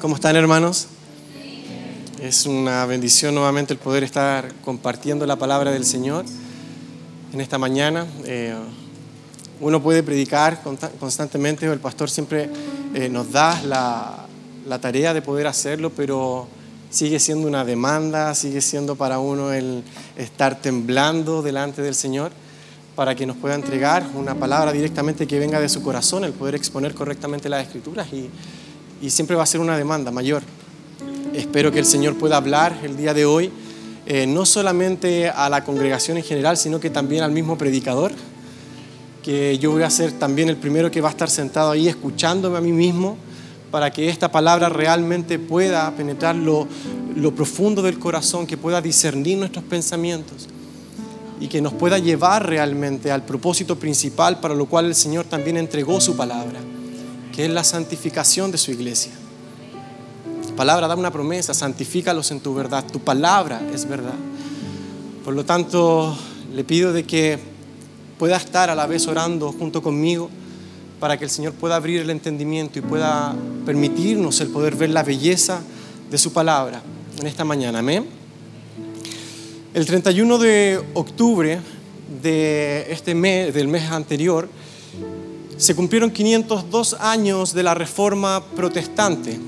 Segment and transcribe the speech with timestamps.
[0.00, 0.86] ¿Cómo están hermanos?
[2.22, 6.24] Es una bendición nuevamente el poder estar compartiendo la palabra del Señor
[7.34, 8.06] en esta mañana.
[8.24, 8.54] Eh,
[9.60, 10.62] uno puede predicar
[10.98, 12.48] constantemente, el pastor siempre
[12.94, 14.24] eh, nos da la,
[14.66, 16.48] la, tarea de poder hacerlo, pero
[16.88, 19.84] sigue siendo una demanda, sigue siendo para uno el
[20.16, 22.32] estar temblando delante del Señor
[22.96, 26.54] para que nos pueda entregar una palabra directamente que venga de su corazón, el poder
[26.54, 28.30] exponer correctamente las escrituras y
[29.00, 30.42] y siempre va a ser una demanda mayor.
[31.34, 33.50] Espero que el Señor pueda hablar el día de hoy,
[34.06, 38.12] eh, no solamente a la congregación en general, sino que también al mismo predicador,
[39.22, 42.58] que yo voy a ser también el primero que va a estar sentado ahí escuchándome
[42.58, 43.16] a mí mismo
[43.70, 46.66] para que esta palabra realmente pueda penetrar lo,
[47.14, 50.48] lo profundo del corazón, que pueda discernir nuestros pensamientos
[51.38, 55.56] y que nos pueda llevar realmente al propósito principal para lo cual el Señor también
[55.56, 56.58] entregó su palabra
[57.32, 59.12] que es la santificación de su iglesia.
[60.56, 62.84] Palabra da una promesa, santifícalos en tu verdad.
[62.84, 64.16] Tu palabra es verdad.
[65.24, 66.14] Por lo tanto,
[66.52, 67.38] le pido de que
[68.18, 70.28] pueda estar a la vez orando junto conmigo
[70.98, 73.34] para que el Señor pueda abrir el entendimiento y pueda
[73.64, 75.62] permitirnos el poder ver la belleza
[76.10, 76.82] de su palabra
[77.18, 77.78] en esta mañana.
[77.78, 78.06] Amén.
[79.72, 81.60] El 31 de octubre
[82.22, 84.48] de este mes, del mes anterior,
[85.60, 89.38] se cumplieron 502 años de la Reforma Protestante.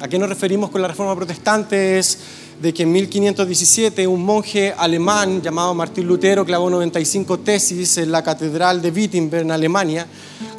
[0.00, 1.98] ¿A qué nos referimos con la Reforma Protestante?
[1.98, 2.18] Es
[2.62, 8.22] de que en 1517 un monje alemán llamado Martín Lutero clavó 95 tesis en la
[8.22, 10.06] Catedral de Wittenberg en Alemania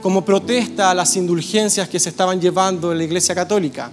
[0.01, 3.89] como protesta a las indulgencias que se estaban llevando en la Iglesia Católica.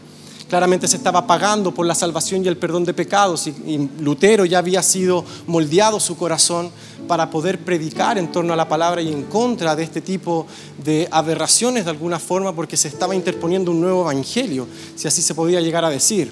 [0.55, 4.58] Claramente se estaba pagando por la salvación y el perdón de pecados y, Lutero ya
[4.58, 6.70] había sido moldeado su corazón
[7.08, 10.47] para poder predicar en torno a la palabra y en contra de este tipo
[10.84, 15.34] de aberraciones de alguna forma porque se estaba interponiendo un nuevo evangelio, si así se
[15.34, 16.30] podía llegar a decir.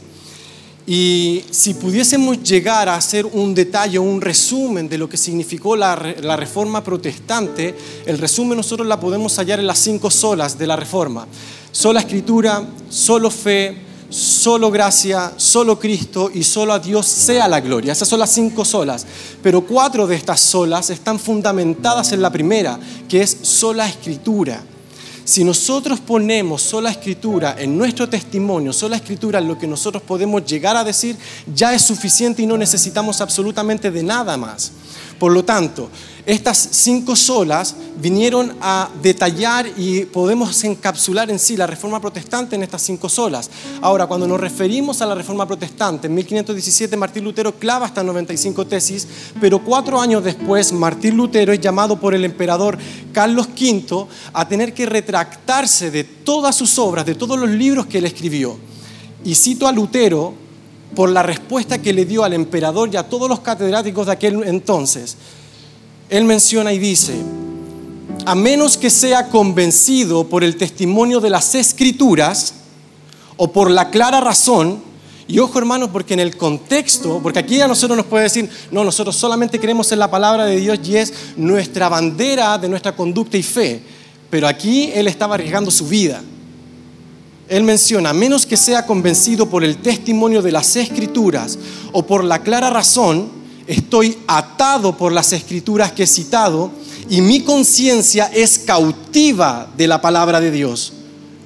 [0.86, 6.14] Y si pudiésemos llegar a hacer un detalle, un resumen de lo que significó la,
[6.20, 7.74] la, reforma protestante,
[8.06, 11.26] el resumen nosotros la podemos hallar en las cinco solas de la reforma.
[11.72, 17.92] Sola escritura, solo fe, solo gracia, solo Cristo y solo a Dios sea la gloria.
[17.92, 19.06] Esas son las cinco solas.
[19.42, 22.78] Pero cuatro de estas solas están fundamentadas en la primera,
[23.08, 24.62] que es sola escritura.
[25.24, 30.44] Si nosotros ponemos sola escritura en nuestro testimonio, sola escritura en lo que nosotros podemos
[30.44, 31.16] llegar a decir,
[31.54, 34.72] ya es suficiente y no necesitamos absolutamente de nada más.
[35.22, 35.88] Por lo tanto,
[36.26, 42.64] estas cinco solas vinieron a detallar y podemos encapsular en sí la reforma protestante en
[42.64, 43.48] estas cinco solas.
[43.82, 48.66] Ahora, cuando nos referimos a la reforma protestante, en 1517 Martín Lutero clava estas 95
[48.66, 49.06] tesis,
[49.40, 52.76] pero cuatro años después Martín Lutero es llamado por el emperador
[53.12, 57.98] Carlos V a tener que retractarse de todas sus obras, de todos los libros que
[57.98, 58.58] él escribió.
[59.24, 60.41] Y cito a Lutero
[60.94, 64.42] por la respuesta que le dio al emperador y a todos los catedráticos de aquel
[64.44, 65.16] entonces.
[66.08, 67.14] Él menciona y dice,
[68.26, 72.54] a menos que sea convencido por el testimonio de las escrituras
[73.36, 74.80] o por la clara razón,
[75.28, 78.84] y ojo hermanos, porque en el contexto, porque aquí a nosotros nos puede decir, no,
[78.84, 83.38] nosotros solamente creemos en la palabra de Dios y es nuestra bandera de nuestra conducta
[83.38, 83.82] y fe,
[84.28, 86.22] pero aquí él estaba arriesgando su vida
[87.52, 91.58] él menciona, a menos que sea convencido por el testimonio de las escrituras
[91.92, 93.28] o por la clara razón,
[93.66, 96.70] estoy atado por las escrituras que he citado
[97.10, 100.94] y mi conciencia es cautiva de la palabra de Dios.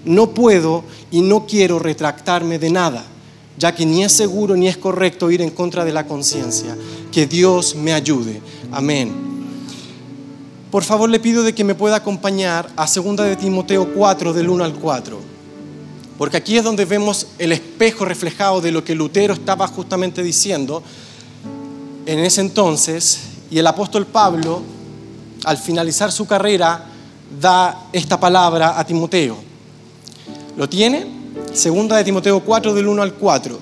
[0.05, 3.05] No puedo y no quiero retractarme de nada,
[3.59, 6.77] ya que ni es seguro ni es correcto ir en contra de la conciencia.
[7.11, 8.41] Que Dios me ayude.
[8.71, 9.13] Amén.
[10.71, 14.49] Por favor le pido de que me pueda acompañar a 2 de Timoteo 4 del
[14.49, 15.36] 1 al 4.
[16.19, 20.83] Porque aquí es donde vemos el espejo reflejado de lo que Lutero estaba justamente diciendo
[22.07, 23.21] en ese entonces.
[23.51, 24.63] Y el apóstol Pablo,
[25.45, 26.87] al finalizar su carrera,
[27.41, 29.37] da esta palabra a Timoteo.
[30.57, 31.07] ¿Lo tiene?
[31.53, 33.59] Segunda de Timoteo 4, del 1 al 4.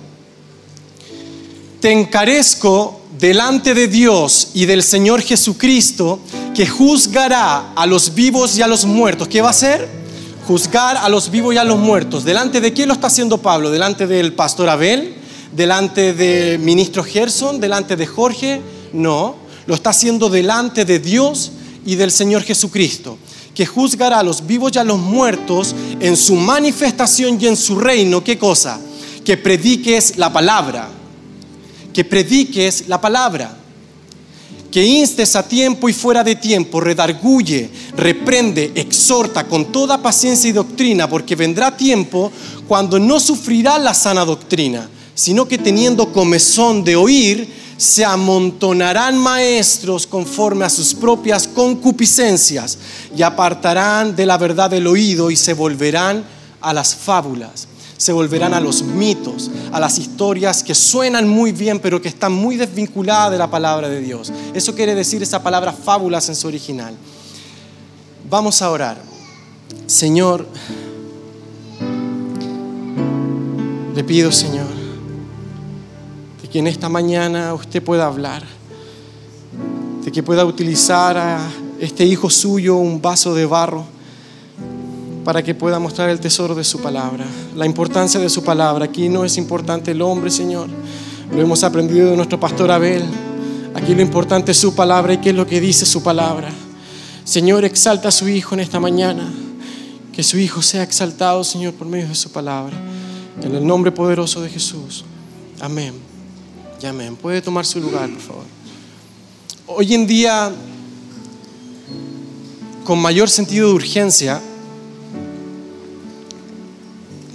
[1.81, 6.21] Te encarezco delante de Dios y del Señor Jesucristo,
[6.55, 9.27] que juzgará a los vivos y a los muertos.
[9.27, 10.04] ¿Qué va a hacer?
[10.47, 12.25] Juzgar a los vivos y a los muertos.
[12.25, 13.71] ¿Delante de quién lo está haciendo Pablo?
[13.71, 15.15] ¿Delante del pastor Abel?
[15.55, 17.61] ¿Delante del ministro Gerson?
[17.61, 18.61] ¿Delante de Jorge?
[18.93, 19.37] No,
[19.67, 21.53] lo está haciendo delante de Dios
[21.87, 23.19] y del Señor Jesucristo,
[23.55, 27.77] que juzgará a los vivos y a los muertos en su manifestación y en su
[27.77, 28.23] reino.
[28.23, 28.81] ¿Qué cosa?
[29.25, 30.89] Que prediques la palabra.
[31.93, 33.64] Que prediques la palabra
[34.75, 40.53] que instes a tiempo y fuera de tiempo, redarguye, reprende, exhorta con toda paciencia y
[40.53, 42.33] doctrina, porque vendrá tiempo
[42.67, 50.09] cuando no sufrirá la sana doctrina, sino que teniendo comezón de oír, se amontonarán maestros
[50.09, 52.77] conforme a sus propias concupiscencias
[53.17, 56.25] y apartarán de la verdad el oído y se volverán
[56.61, 57.69] a las fábulas
[58.05, 62.33] se volverán a los mitos, a las historias que suenan muy bien, pero que están
[62.33, 64.31] muy desvinculadas de la palabra de Dios.
[64.53, 66.95] Eso quiere decir esa palabra fábulas en su original.
[68.29, 69.01] Vamos a orar.
[69.87, 70.47] Señor,
[73.95, 74.69] le pido, Señor,
[76.43, 78.45] de que en esta mañana usted pueda hablar,
[80.05, 83.94] de que pueda utilizar a este hijo suyo un vaso de barro
[85.25, 87.25] para que pueda mostrar el tesoro de su palabra,
[87.57, 88.85] la importancia de su palabra.
[88.85, 90.69] Aquí no es importante el hombre, Señor.
[91.33, 93.03] Lo hemos aprendido de nuestro pastor Abel.
[93.75, 96.51] Aquí lo importante es su palabra y qué es lo que dice su palabra.
[97.25, 99.33] Señor, exalta a su Hijo en esta mañana.
[100.13, 102.77] Que su Hijo sea exaltado, Señor, por medio de su palabra.
[103.43, 105.05] En el nombre poderoso de Jesús.
[105.61, 105.95] Amén.
[106.83, 107.17] Y amén.
[107.17, 108.45] Puede tomar su lugar, por favor.
[109.67, 110.53] Hoy en día,
[112.85, 114.41] con mayor sentido de urgencia,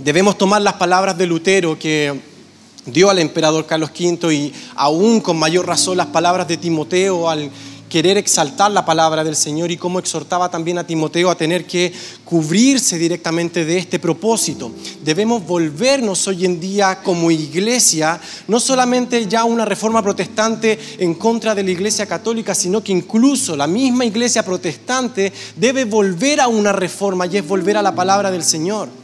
[0.04, 2.20] debemos tomar las palabras de Lutero que
[2.86, 7.52] dio al emperador Carlos V y aún con mayor razón las palabras de Timoteo al
[7.90, 11.92] querer exaltar la palabra del Señor y cómo exhortaba también a Timoteo a tener que
[12.24, 14.72] cubrirse directamente de este propósito.
[15.04, 21.56] Debemos volvernos hoy en día como iglesia, no solamente ya una reforma protestante en contra
[21.56, 26.72] de la iglesia católica, sino que incluso la misma iglesia protestante debe volver a una
[26.72, 28.99] reforma y es volver a la palabra del Señor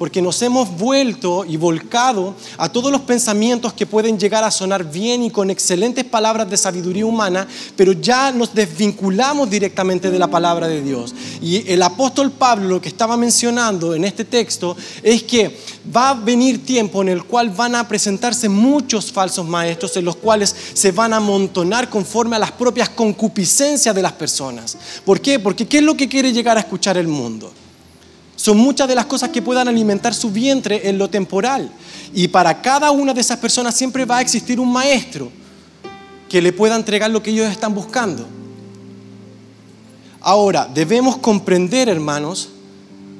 [0.00, 4.90] porque nos hemos vuelto y volcado a todos los pensamientos que pueden llegar a sonar
[4.90, 10.28] bien y con excelentes palabras de sabiduría humana, pero ya nos desvinculamos directamente de la
[10.28, 11.14] palabra de Dios.
[11.42, 15.60] Y el apóstol Pablo lo que estaba mencionando en este texto es que
[15.94, 20.16] va a venir tiempo en el cual van a presentarse muchos falsos maestros en los
[20.16, 24.78] cuales se van a amontonar conforme a las propias concupiscencias de las personas.
[25.04, 25.38] ¿Por qué?
[25.38, 27.52] Porque ¿qué es lo que quiere llegar a escuchar el mundo?
[28.40, 31.70] Son muchas de las cosas que puedan alimentar su vientre en lo temporal.
[32.14, 35.30] Y para cada una de esas personas siempre va a existir un maestro
[36.26, 38.26] que le pueda entregar lo que ellos están buscando.
[40.22, 42.48] Ahora, debemos comprender, hermanos,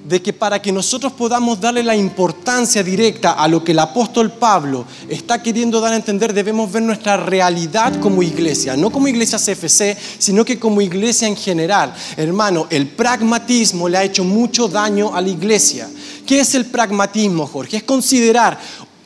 [0.05, 4.31] de que para que nosotros podamos darle la importancia directa a lo que el apóstol
[4.31, 9.39] Pablo está queriendo dar a entender, debemos ver nuestra realidad como iglesia, no como iglesia
[9.39, 11.95] CFC, sino que como iglesia en general.
[12.17, 15.89] Hermano, el pragmatismo le ha hecho mucho daño a la iglesia.
[16.27, 17.79] ¿Qué es el pragmatismo, Jorge?
[17.79, 18.59] Es considerar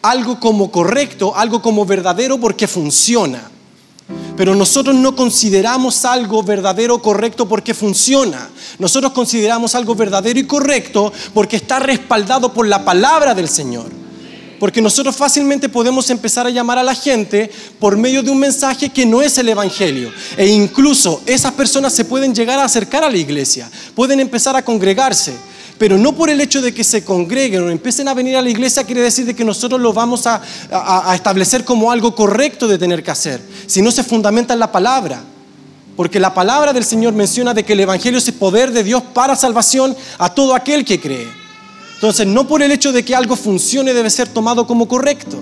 [0.02, 3.50] algo como correcto, algo como verdadero porque funciona.
[4.36, 8.48] Pero nosotros no consideramos algo verdadero o correcto porque funciona.
[8.78, 13.86] Nosotros consideramos algo verdadero y correcto porque está respaldado por la palabra del Señor.
[14.58, 18.88] Porque nosotros fácilmente podemos empezar a llamar a la gente por medio de un mensaje
[18.88, 20.12] que no es el Evangelio.
[20.36, 24.64] E incluso esas personas se pueden llegar a acercar a la iglesia, pueden empezar a
[24.64, 25.34] congregarse
[25.78, 28.50] pero no por el hecho de que se congreguen o empiecen a venir a la
[28.50, 30.40] iglesia quiere decir de que nosotros lo vamos a,
[31.14, 35.22] establecer como algo correcto de tener que hacer, si no se fundamenta en la palabra.
[35.96, 39.00] Porque la palabra del Señor menciona de que el Evangelio es el poder de Dios
[39.12, 41.28] para salvación a todo aquel que cree.
[41.94, 45.38] Entonces, no por el hecho de que algo funcione debe ser tomado como correcto,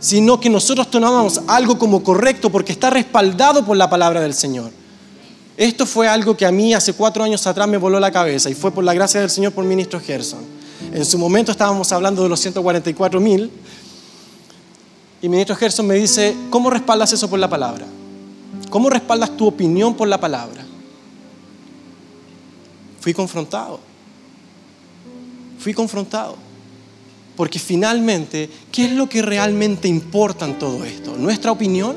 [0.00, 4.72] sino que nosotros tomamos algo como correcto porque está respaldado por la palabra del Señor.
[5.56, 8.54] Esto fue algo que a mí hace cuatro años atrás me voló la cabeza y
[8.54, 10.40] fue por la gracia del Señor por ministro Gerson.
[10.92, 13.50] En su momento estábamos hablando de los 144 mil
[15.22, 17.86] y ministro Gerson me dice, ¿cómo respaldas eso por la palabra?
[18.68, 20.64] ¿Cómo respaldas tu opinión por la palabra?
[23.00, 23.80] Fui confrontado.
[25.58, 26.36] Fui confrontado.
[27.34, 31.16] Porque finalmente, ¿qué es lo que realmente importa en todo esto?
[31.16, 31.96] ¿Nuestra opinión?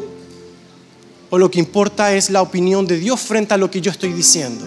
[1.29, 4.13] O lo que importa es la opinión de Dios frente a lo que yo estoy
[4.13, 4.65] diciendo.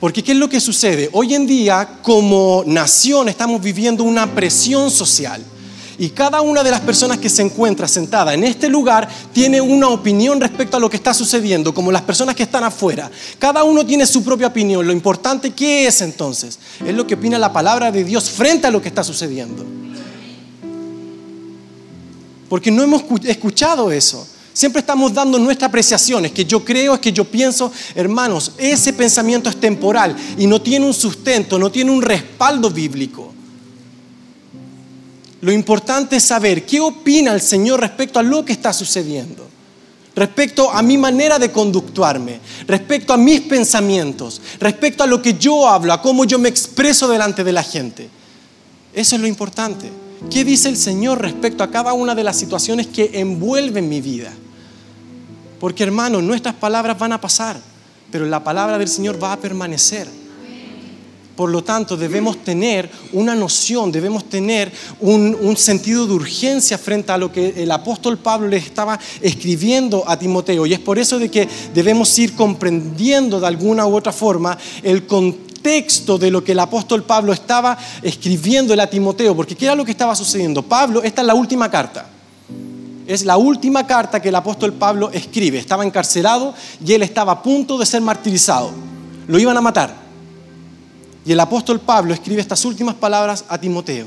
[0.00, 1.08] Porque ¿qué es lo que sucede?
[1.12, 5.42] Hoy en día, como nación, estamos viviendo una presión social.
[5.98, 9.88] Y cada una de las personas que se encuentra sentada en este lugar tiene una
[9.88, 13.10] opinión respecto a lo que está sucediendo, como las personas que están afuera.
[13.38, 14.86] Cada uno tiene su propia opinión.
[14.86, 16.58] Lo importante, ¿qué es entonces?
[16.84, 19.64] Es lo que opina la palabra de Dios frente a lo que está sucediendo.
[22.50, 24.26] Porque no hemos escuchado eso.
[24.56, 28.94] Siempre estamos dando nuestra apreciación, es que yo creo, es que yo pienso, hermanos, ese
[28.94, 33.34] pensamiento es temporal y no tiene un sustento, no tiene un respaldo bíblico.
[35.42, 39.46] Lo importante es saber qué opina el Señor respecto a lo que está sucediendo.
[40.14, 45.68] respecto a mi manera de conductuarme, respecto a mis pensamientos, respecto a lo que yo
[45.68, 48.08] hablo, a cómo yo me expreso delante de la gente.
[48.94, 49.90] Eso es lo importante.
[50.30, 54.32] ¿Qué dice el Señor respecto a cada una de las situaciones que envuelven mi vida?
[55.60, 57.56] Porque hermanos, nuestras palabras van a pasar,
[58.10, 60.06] pero la palabra del Señor va a permanecer.
[61.36, 67.18] Por lo tanto, debemos tener una noción, debemos tener un, sentido de urgencia frente a
[67.18, 70.64] lo que el apóstol Pablo le estaba escribiendo a Timoteo.
[70.64, 75.06] Y es por eso de que debemos ir comprendiendo de alguna u otra forma el
[75.06, 79.36] contexto de lo que el apóstol Pablo estaba escribiendo a Timoteo.
[79.36, 80.62] Porque ¿qué era lo que estaba sucediendo?
[80.62, 82.15] Pablo, esta es la última carta.
[83.06, 85.58] Es la última carta que el apóstol Pablo escribe.
[85.58, 88.72] Estaba encarcelado y él estaba a punto de ser martirizado.
[89.28, 89.94] Lo iban a matar.
[91.24, 94.06] Y el apóstol Pablo escribe estas últimas palabras a Timoteo.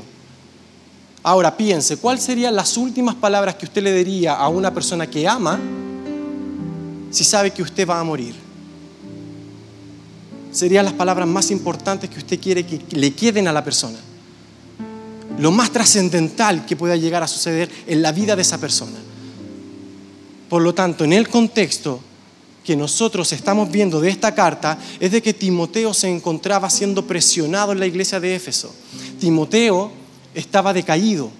[1.22, 5.28] Ahora piense, ¿cuáles serían las últimas palabras que usted le diría a una persona que
[5.28, 5.58] ama
[7.10, 8.34] si sabe que usted va a morir?
[10.50, 13.98] Serían las palabras más importantes que usted quiere que le queden a la persona.
[15.38, 18.98] Lo más trascendental que pueda llegar a suceder en la vida de esa persona.
[20.48, 22.00] Por lo tanto, en el contexto
[22.64, 27.72] que nosotros estamos viendo de esta carta es de que Timoteo se encontraba siendo presionado
[27.72, 28.74] en la iglesia de Éfeso.
[29.18, 29.92] Timoteo
[30.34, 31.30] estaba decaído,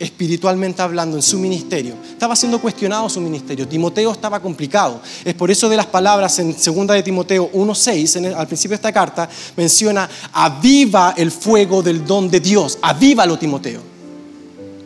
[0.00, 1.94] espiritualmente hablando, en su ministerio.
[2.10, 3.68] Estaba siendo cuestionado su ministerio.
[3.68, 5.00] Timoteo estaba complicado.
[5.24, 8.92] Es por eso de las palabras en 2 de Timoteo 1.6, al principio de esta
[8.92, 12.78] carta, menciona, aviva el fuego del don de Dios.
[12.80, 13.82] Avívalo, Timoteo.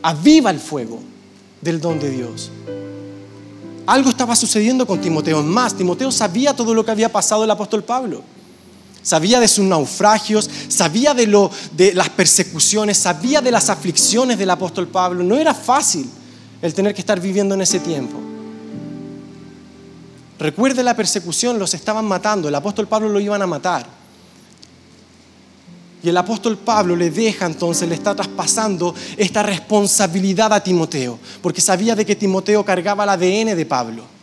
[0.02, 1.00] Aviva el fuego
[1.60, 2.50] del don de Dios.
[3.86, 5.42] Algo estaba sucediendo con Timoteo.
[5.44, 8.33] Más, Timoteo sabía todo lo que había pasado el apóstol Pablo.
[9.04, 14.48] Sabía de sus naufragios, sabía de, lo, de las persecuciones, sabía de las aflicciones del
[14.48, 15.22] apóstol Pablo.
[15.22, 16.10] No era fácil
[16.62, 18.18] el tener que estar viviendo en ese tiempo.
[20.38, 23.86] Recuerde la persecución, los estaban matando, el apóstol Pablo lo iban a matar.
[26.02, 31.60] Y el apóstol Pablo le deja entonces, le está traspasando esta responsabilidad a Timoteo, porque
[31.60, 34.13] sabía de que Timoteo cargaba el ADN de Pablo.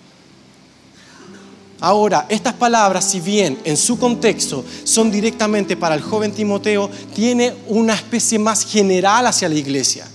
[1.81, 7.55] Ahora, estas palabras, si bien en su contexto son directamente para el joven Timoteo, tiene
[7.67, 10.05] una especie más general hacia la iglesia.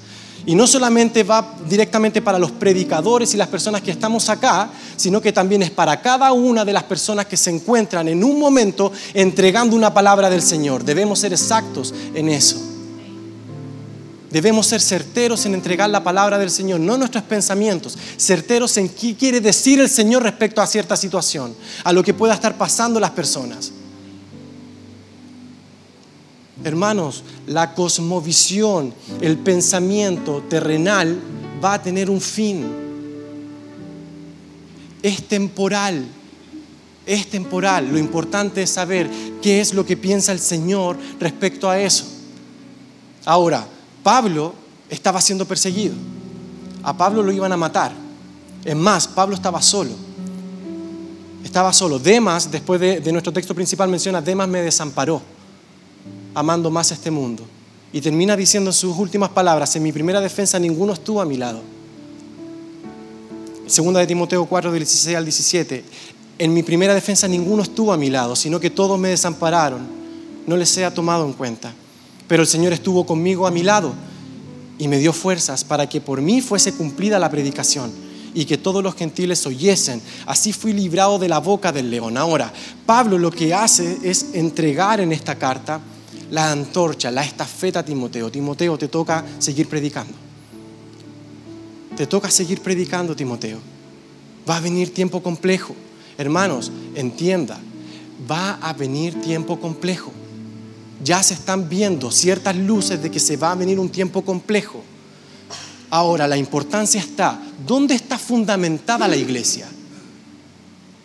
[0.47, 5.21] Y no solamente va directamente para los predicadores y las personas que estamos acá, sino
[5.21, 8.93] que también es para cada una de las personas que se encuentran en un momento
[9.13, 10.85] entregando una palabra del Señor.
[10.85, 12.66] Debemos ser exactos en eso.
[14.37, 19.17] Debemos ser certeros en entregar la palabra del Señor, no nuestros pensamientos, certeros en qué
[19.17, 23.13] quiere decir el Señor respecto a cierta situación, a lo que pueda estar pasando las
[23.13, 23.73] personas.
[26.63, 31.19] Hermanos, la cosmovisión, el pensamiento terrenal
[31.65, 32.67] va a tener un fin.
[35.03, 36.05] Es temporal,
[37.07, 37.89] es temporal.
[37.91, 39.09] Lo importante es saber
[39.41, 42.05] qué es lo que piensa el Señor respecto a eso.
[43.25, 43.67] Ahora,
[44.07, 44.55] Pablo
[44.89, 45.97] estaba siendo perseguido.
[46.85, 47.91] A Pablo lo iban a matar.
[48.65, 49.91] Es más, Pablo estaba solo.
[51.43, 51.99] Estaba solo.
[51.99, 55.21] Demas, después de, nuestro texto principal, menciona, Demas me desamparó
[56.37, 57.43] amando más este mundo.
[57.93, 61.37] Y termina diciendo en sus últimas palabras, en mi primera defensa ninguno estuvo a mi
[61.37, 61.61] lado.
[63.67, 65.85] Segunda de Timoteo 4, del 16 al 17,
[66.39, 69.85] en mi primera defensa ninguno estuvo a mi lado, sino que todos me desampararon,
[70.47, 71.75] no les sea tomado en cuenta.
[72.29, 73.95] Pero el Señor estuvo conmigo a mi lado
[74.79, 77.91] y me dio fuerzas para que por mí fuese cumplida la predicación
[78.35, 80.03] y que todos los gentiles oyesen.
[80.27, 82.17] Así fui librado de la boca del león.
[82.17, 82.53] Ahora,
[82.85, 85.81] Pablo lo que hace es entregar en esta carta
[86.31, 88.31] la antorcha, la estafeta a Timoteo.
[88.31, 90.13] Timoteo, te toca seguir predicando.
[91.97, 93.59] Te toca seguir predicando, Timoteo.
[94.49, 95.75] Va a venir tiempo complejo.
[96.19, 97.59] Hermanos, entienda,
[98.31, 100.13] va a venir tiempo complejo.
[101.03, 104.83] Ya se están viendo ciertas luces de que se va a venir un tiempo complejo.
[105.91, 109.69] Ahora, la importancia está, ¿dónde está fundamentada la iglesia?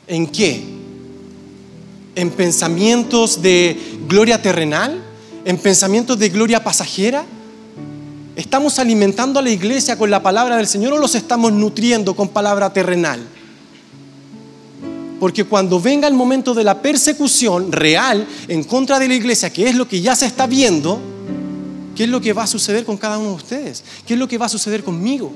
[0.08, 0.64] ¿En qué?
[2.16, 5.12] ¿En pensamientos de gloria terrenal?
[5.46, 7.26] en pensamientos de gloria pasajera?
[8.36, 12.30] ¿Estamos alimentando a la iglesia con la palabra del Señor o los estamos nutriendo con
[12.30, 13.20] palabra terrenal?
[15.22, 19.70] Porque cuando venga el momento de la persecución real en contra de la iglesia, que
[19.70, 21.00] es lo que ya se está viendo,
[21.96, 23.84] ¿qué es lo que va a suceder con cada uno de ustedes?
[24.08, 25.32] ¿Qué es lo que va a suceder conmigo?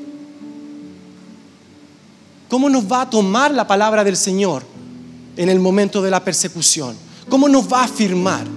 [2.50, 4.64] ¿Cómo nos va a tomar la palabra del Señor
[5.38, 6.96] en el momento de la persecución?
[7.30, 8.48] ¿Cómo nos va a afirmar?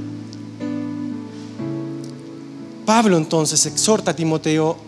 [2.86, 4.78] Pablo entonces exhorta a Timoteo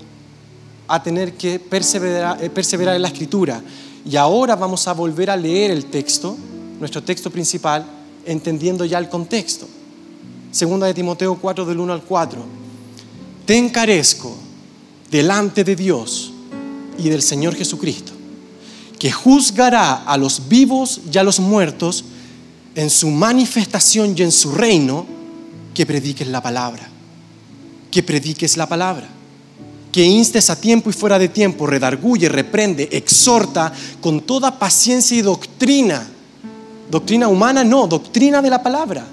[0.88, 3.62] a tener que perseverar, eh, perseverar, en la escritura
[4.04, 6.36] Y ahora vamos a volver a leer el texto,
[6.78, 7.84] nuestro texto principal,
[8.24, 9.68] entendiendo ya el contexto.
[10.50, 12.44] Segunda de Timoteo 4 del 1 al 4.
[13.46, 14.36] Te encarezco
[15.10, 16.32] delante de Dios
[16.98, 18.12] y del Señor Jesucristo,
[18.98, 22.04] que juzgará a los vivos y a los muertos
[22.74, 25.06] en su manifestación y en su reino,
[25.74, 26.88] que prediques la palabra,
[27.90, 29.08] que prediques la palabra,
[29.92, 35.22] que instes a tiempo y fuera de tiempo, redarguye, reprende, exhorta con toda paciencia y
[35.22, 36.06] doctrina.
[36.90, 39.04] Doctrina humana, no, doctrina de la palabra.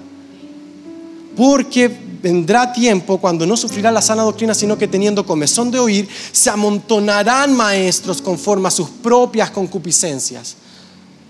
[1.36, 1.88] Porque
[2.22, 6.50] vendrá tiempo cuando no sufrirá la sana doctrina, sino que teniendo comezón de oír, se
[6.50, 10.56] amontonarán maestros conforme a sus propias concupiscencias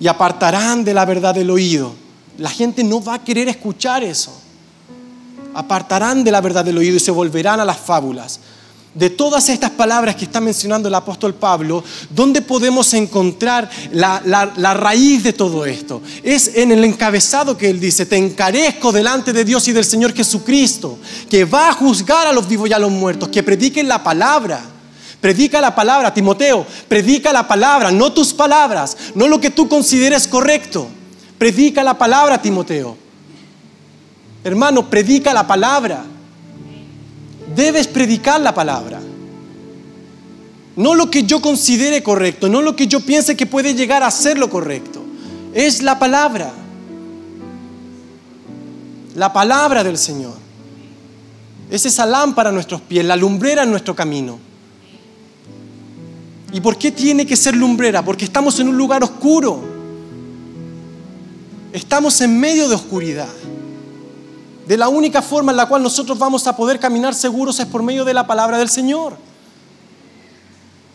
[0.01, 1.93] y apartarán de la verdad el oído.
[2.39, 4.33] La gente no va a querer escuchar eso.
[5.55, 8.41] Apartarán de la verdad del oído y se volverán a las fábulas
[8.99, 15.23] de todas estas palabras que está mencionando el apóstol Pablo, ¿dónde podemos encontrar la, raíz
[15.23, 16.03] de todo esto?
[16.25, 20.13] Es en el encabezado que él dice, te encarezco delante de Dios y del Señor
[20.15, 20.99] Jesucristo,
[21.31, 24.61] que va a juzgar a los vivos y a los muertos, que prediquen la palabra.
[25.21, 30.29] Predica la palabra, Timoteo, predica la palabra, no tus palabras, no lo que tú consideres
[30.29, 30.89] correcto.
[31.39, 32.97] Predica la palabra, Timoteo.
[34.45, 36.05] Hermano, predica la palabra
[37.59, 39.01] debes predicar la palabra.
[40.77, 44.13] No lo que yo considere correcto, no lo que yo piense que puede llegar a
[44.13, 45.03] ser lo correcto.
[45.53, 46.53] Es la palabra.
[49.17, 50.37] La palabra del Señor.
[51.69, 54.39] Es esa lámpara a nuestros pies, la lumbrera en nuestro camino.
[56.53, 58.05] ¿Y por qué tiene que ser lumbrera?
[58.05, 59.65] Porque estamos en un lugar oscuro.
[61.73, 63.29] Estamos en medio de oscuridad
[64.69, 67.83] de la única forma en la cual nosotros vamos a poder caminar seguros es por
[67.83, 69.17] medio de la palabra del Señor.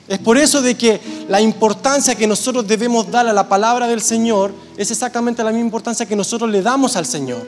[0.08, 4.00] Es por eso de que la importancia que nosotros debemos dar a la palabra del
[4.00, 7.48] Señor es exactamente la misma importancia que nosotros le damos al Señor.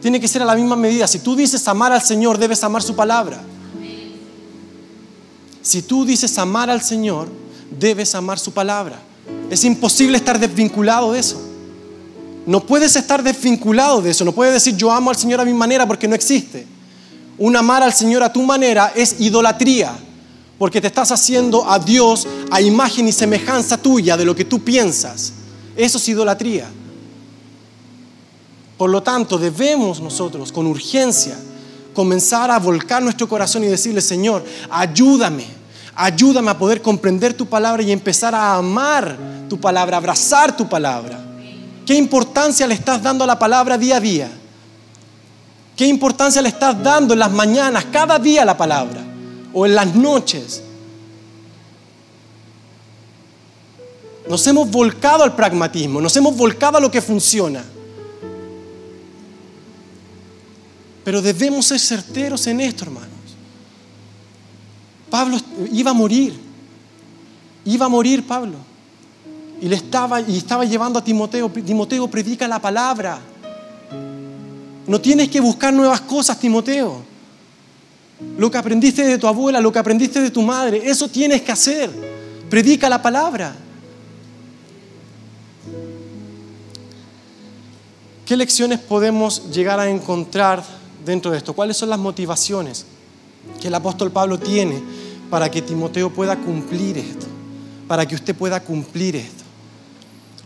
[0.00, 1.06] Tiene que ser a la misma medida.
[1.06, 3.42] Si tú dices amar al Señor, debes amar su palabra.
[5.60, 7.28] Si tú dices amar al Señor,
[7.78, 8.98] debes amar su palabra.
[9.50, 11.49] Es imposible estar desvinculado de eso.
[12.46, 15.54] No puedes estar desvinculado de eso, no puedes decir yo amo al Señor a mi
[15.54, 16.66] manera porque no existe.
[17.38, 19.92] Un amar al Señor a tu manera es idolatría,
[20.58, 24.60] porque te estás haciendo a Dios a imagen y semejanza tuya de lo que tú
[24.60, 25.32] piensas.
[25.76, 26.68] Eso es idolatría.
[28.76, 31.36] Por lo tanto, debemos nosotros con urgencia
[31.94, 35.44] comenzar a volcar nuestro corazón y decirle, Señor, ayúdame,
[35.94, 41.29] ayúdame a poder comprender tu palabra y empezar a amar tu palabra, abrazar tu palabra.
[41.86, 44.30] ¿Qué importancia le estás dando a la palabra día a día?
[45.76, 49.02] ¿Qué importancia le estás dando en las mañanas, cada día a la palabra?
[49.52, 50.62] ¿O en las noches?
[54.28, 57.64] Nos hemos volcado al pragmatismo, nos hemos volcado a lo que funciona.
[61.02, 63.08] Pero debemos ser certeros en esto, hermanos.
[65.10, 65.38] Pablo
[65.72, 66.38] iba a morir.
[67.64, 68.58] Iba a morir Pablo.
[69.60, 73.20] Y le estaba, y estaba llevando a Timoteo, Timoteo, predica la palabra.
[74.86, 77.02] No tienes que buscar nuevas cosas, Timoteo.
[78.38, 81.52] Lo que aprendiste de tu abuela, lo que aprendiste de tu madre, eso tienes que
[81.52, 81.90] hacer.
[82.48, 83.54] Predica la palabra.
[88.30, 90.62] ¿Qué lecciones podemos llegar a encontrar
[91.04, 91.52] dentro de esto?
[91.52, 92.86] ¿Cuáles son las motivaciones
[93.60, 94.80] que el apóstol Pablo tiene
[95.28, 97.26] para que Timoteo pueda cumplir esto?
[97.88, 99.39] Para que usted pueda cumplir esto.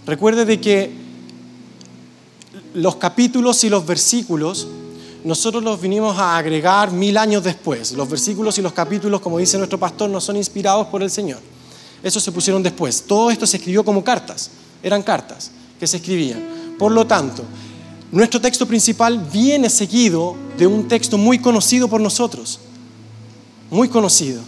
[0.07, 0.91] Recuerde de que
[2.75, 4.67] los capítulos y los versículos
[5.25, 7.93] nosotros los vinimos a agregar mil años después.
[7.93, 11.39] Los versículos y los capítulos, como dice nuestro pastor, no son inspirados por el Señor.
[12.03, 13.05] Eso se pusieron después.
[13.07, 14.51] Todo esto se escribió como cartas.
[14.83, 16.77] Eran cartas que se escribían.
[16.79, 17.43] Por lo tanto,
[18.13, 22.61] nuestro texto principal viene seguido de un texto muy conocido por nosotros.
[23.71, 24.43] Muy conocido.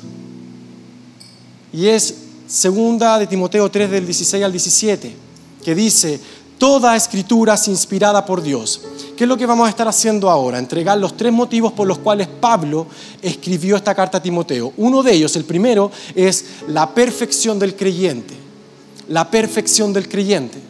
[1.73, 2.15] Y es
[2.47, 5.26] segunda de Timoteo 3 del 16 al 17
[5.67, 6.21] que dice,
[6.59, 8.81] toda escritura es inspirada por Dios.
[9.17, 10.61] ¿Qué es lo que vamos a estar haciendo ahora?
[10.61, 12.87] Entregar los tres motivos por los cuales Pablo
[13.21, 14.73] escribió esta carta a Timoteo.
[14.77, 18.33] Uno de ellos, el primero, es la perfección del creyente.
[19.09, 20.61] La perfección del creyente.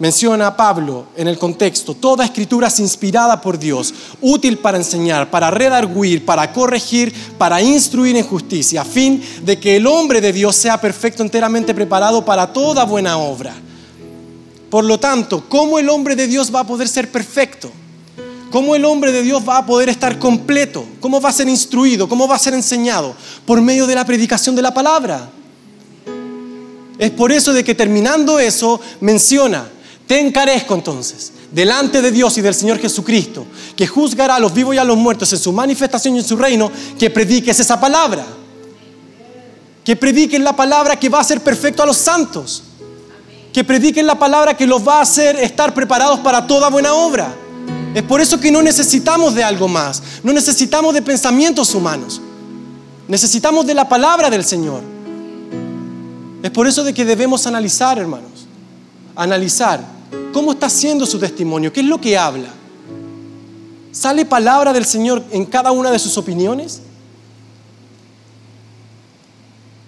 [0.00, 5.30] Menciona a Pablo en el contexto, toda escritura es inspirada por Dios, útil para enseñar,
[5.30, 10.34] para redarguir, para corregir, para instruir en justicia, a fin de que el hombre de
[10.34, 13.54] Dios sea perfecto, enteramente preparado para toda buena obra.
[14.70, 17.70] Por lo tanto, ¿cómo el hombre de Dios va a poder ser perfecto?
[18.50, 20.84] ¿Cómo el hombre de Dios va a poder estar completo?
[21.00, 22.08] ¿Cómo va a ser instruido?
[22.08, 23.14] ¿Cómo va a ser enseñado?
[23.44, 25.30] Por medio de la predicación de la palabra.
[26.98, 29.68] Es por eso de que terminando eso menciona,
[30.06, 33.44] te encarezco entonces, delante de Dios y del Señor Jesucristo,
[33.76, 36.36] que juzgará a los vivos y a los muertos en su manifestación y en su
[36.36, 38.24] reino, que prediques esa palabra.
[39.84, 42.62] Que prediquen la palabra que va a ser perfecto a los santos.
[43.56, 47.34] Que prediquen la palabra que los va a hacer estar preparados para toda buena obra.
[47.94, 50.02] Es por eso que no necesitamos de algo más.
[50.22, 52.20] No necesitamos de pensamientos humanos.
[53.08, 54.82] Necesitamos de la palabra del Señor.
[56.42, 58.46] Es por eso de que debemos analizar, hermanos.
[59.14, 59.80] Analizar
[60.34, 62.50] cómo está haciendo su testimonio, qué es lo que habla.
[63.90, 66.82] ¿Sale palabra del Señor en cada una de sus opiniones?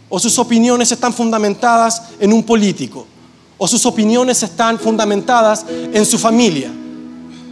[0.08, 3.06] ¿O sus opiniones están fundamentadas en un político?
[3.58, 6.70] ¿O sus opiniones están fundamentadas en su familia?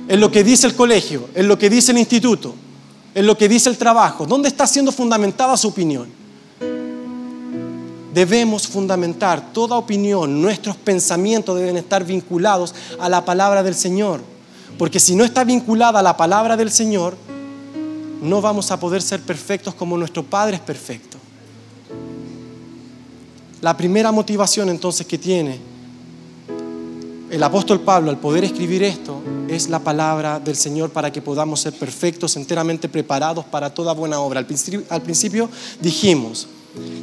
[0.09, 2.55] en lo que dice el colegio, en lo que dice el instituto,
[3.15, 4.27] en lo que dice el trabajo.
[4.27, 6.09] ¿Dónde está siendo fundamentada su opinión?
[8.15, 14.21] Debemos fundamentar toda opinión, nuestros pensamientos deben estar vinculados a la palabra del Señor.
[14.79, 17.17] Porque si no está vinculada a la palabra del Señor,
[18.23, 21.19] no vamos a poder ser perfectos como nuestro Padre es perfecto.
[23.61, 25.59] La primera motivación entonces que tiene
[27.31, 31.61] el apóstol Pablo al poder escribir esto es la palabra del Señor para que podamos
[31.61, 34.41] ser perfectos, enteramente preparados para toda buena obra.
[34.41, 35.49] Al principio,
[35.81, 36.47] dijimos,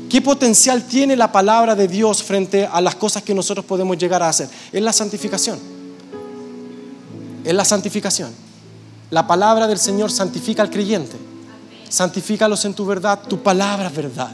[0.10, 4.24] ¿qué potencial tiene la palabra de Dios frente a las cosas que nosotros podemos llegar
[4.24, 4.50] a hacer?
[4.72, 5.60] Es la santificación.
[7.44, 8.32] Es la santificación.
[9.10, 11.18] La palabra del Señor santifica al creyente.
[11.90, 14.32] Santifícalos en tu verdad, tu palabra es verdad.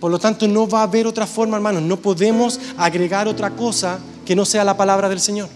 [0.00, 1.82] Por lo tanto, no va a haber otra forma, hermanos.
[1.82, 5.48] No podemos agregar otra cosa que no sea la palabra del Señor.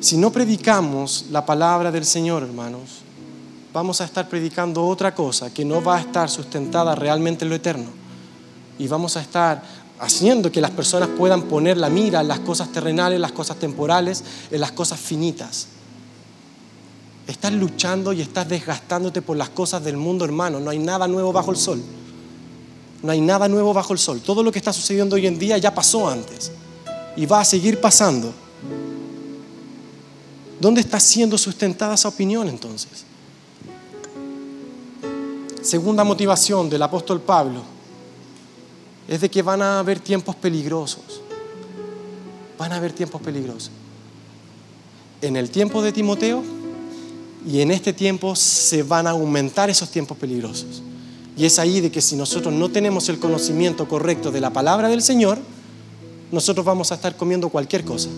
[0.00, 3.00] Si no predicamos la palabra del Señor, hermanos,
[3.72, 7.56] vamos a estar predicando otra cosa que no va a estar sustentada realmente en lo
[7.56, 7.88] eterno.
[8.78, 9.62] Y vamos a estar
[9.98, 13.56] haciendo que las personas puedan poner la mira en las cosas terrenales, en las cosas
[13.56, 15.68] temporales, en las cosas finitas.
[17.26, 20.60] Estás luchando y estás desgastándote por las cosas del mundo, hermano.
[20.60, 21.82] No hay nada nuevo bajo el sol.
[23.04, 24.22] No hay nada nuevo bajo el sol.
[24.22, 26.50] Todo lo que está sucediendo hoy en día ya pasó antes
[27.14, 28.32] y va a seguir pasando.
[30.58, 33.04] ¿Dónde está siendo sustentada esa opinión entonces?
[35.60, 37.60] Segunda motivación del apóstol Pablo
[39.06, 41.20] es de que van a haber tiempos peligrosos.
[42.56, 43.70] Van a haber tiempos peligrosos.
[45.20, 46.42] En el tiempo de Timoteo
[47.46, 50.80] y en este tiempo se van a aumentar esos tiempos peligrosos.
[51.36, 54.88] Y es ahí de que si nosotros no tenemos el conocimiento correcto de la palabra
[54.88, 55.38] del Señor,
[56.30, 58.08] nosotros vamos a estar comiendo cualquier cosa.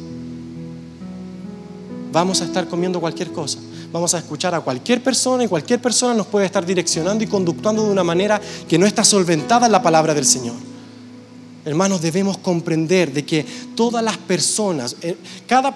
[2.12, 3.58] Vamos a estar comiendo cualquier cosa.
[3.92, 7.84] Vamos a escuchar a cualquier persona y cualquier persona nos puede estar direccionando y conductuando
[7.84, 10.56] de una manera que no está solventada en la palabra del Señor.
[11.64, 15.16] Hermanos, debemos comprender de que todas las personas, eh,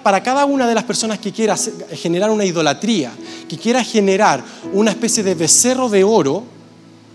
[0.02, 1.56] para cada una de las personas que quiera
[1.92, 3.10] generar una idolatría,
[3.48, 6.44] que quiera generar una especie de becerro de oro,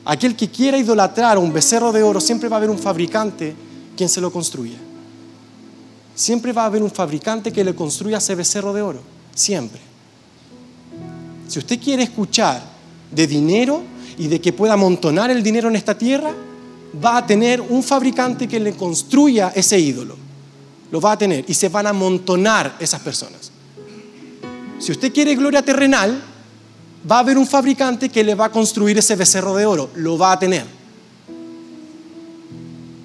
[0.06, 3.56] aquel que quiera idolatrar un becerro de oro, siempre va a haber un fabricante
[3.98, 4.78] quien se lo construya.
[6.14, 9.02] Siempre va a haber un fabricante que le construya ese becerro de oro.
[9.34, 9.82] Siempre.
[11.48, 12.62] Si usted quiere escuchar
[13.12, 13.82] de dinero
[14.18, 16.34] y de que pueda amontonar el dinero en esta tierra,
[17.04, 20.16] va a tener un fabricante que le construya ese ídolo.
[20.92, 23.52] Lo va a tener y se van a amontonar esas personas.
[24.80, 26.22] Si usted quiere gloria terrenal,
[27.10, 29.90] va a haber un fabricante que le va a construir ese becerro de oro.
[29.96, 30.66] Lo va a tener.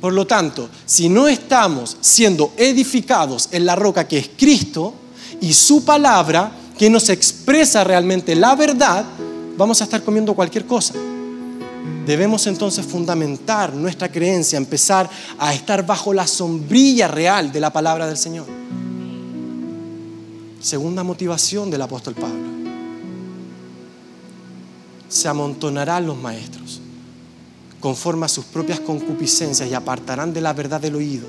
[0.01, 4.95] Por lo tanto, si no estamos siendo edificados en la roca que es Cristo
[5.41, 9.05] y su palabra, que nos expresa realmente la verdad,
[9.59, 10.95] vamos a estar comiendo cualquier cosa.
[12.07, 15.09] Debemos entonces fundamentar nuestra creencia, empezar
[15.39, 18.47] a estar bajo la sombrilla real de la palabra del Señor.
[20.61, 22.60] Segunda motivación del apóstol Pablo.
[25.11, 26.81] Se amontonarán los maestros
[27.81, 31.27] conforme a sus propias concupiscencias y apartarán de la verdad del oído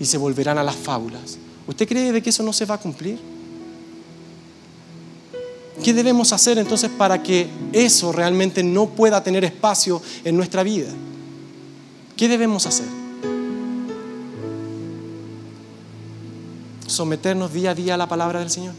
[0.00, 1.38] y se volverán a las fábulas.
[1.66, 3.18] ¿Usted cree de que eso no se va a cumplir?
[5.82, 10.88] ¿Qué debemos hacer entonces para que eso realmente no pueda tener espacio en nuestra vida?
[12.16, 12.86] ¿Qué debemos hacer?
[16.86, 18.74] Someternos día a día a la palabra del Señor,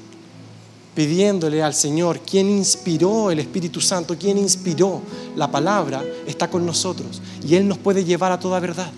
[0.96, 5.02] pidiéndole al Señor, quien inspiró el Espíritu Santo, quien inspiró
[5.36, 8.92] la palabra, está con nosotros y Él nos puede llevar a toda verdad.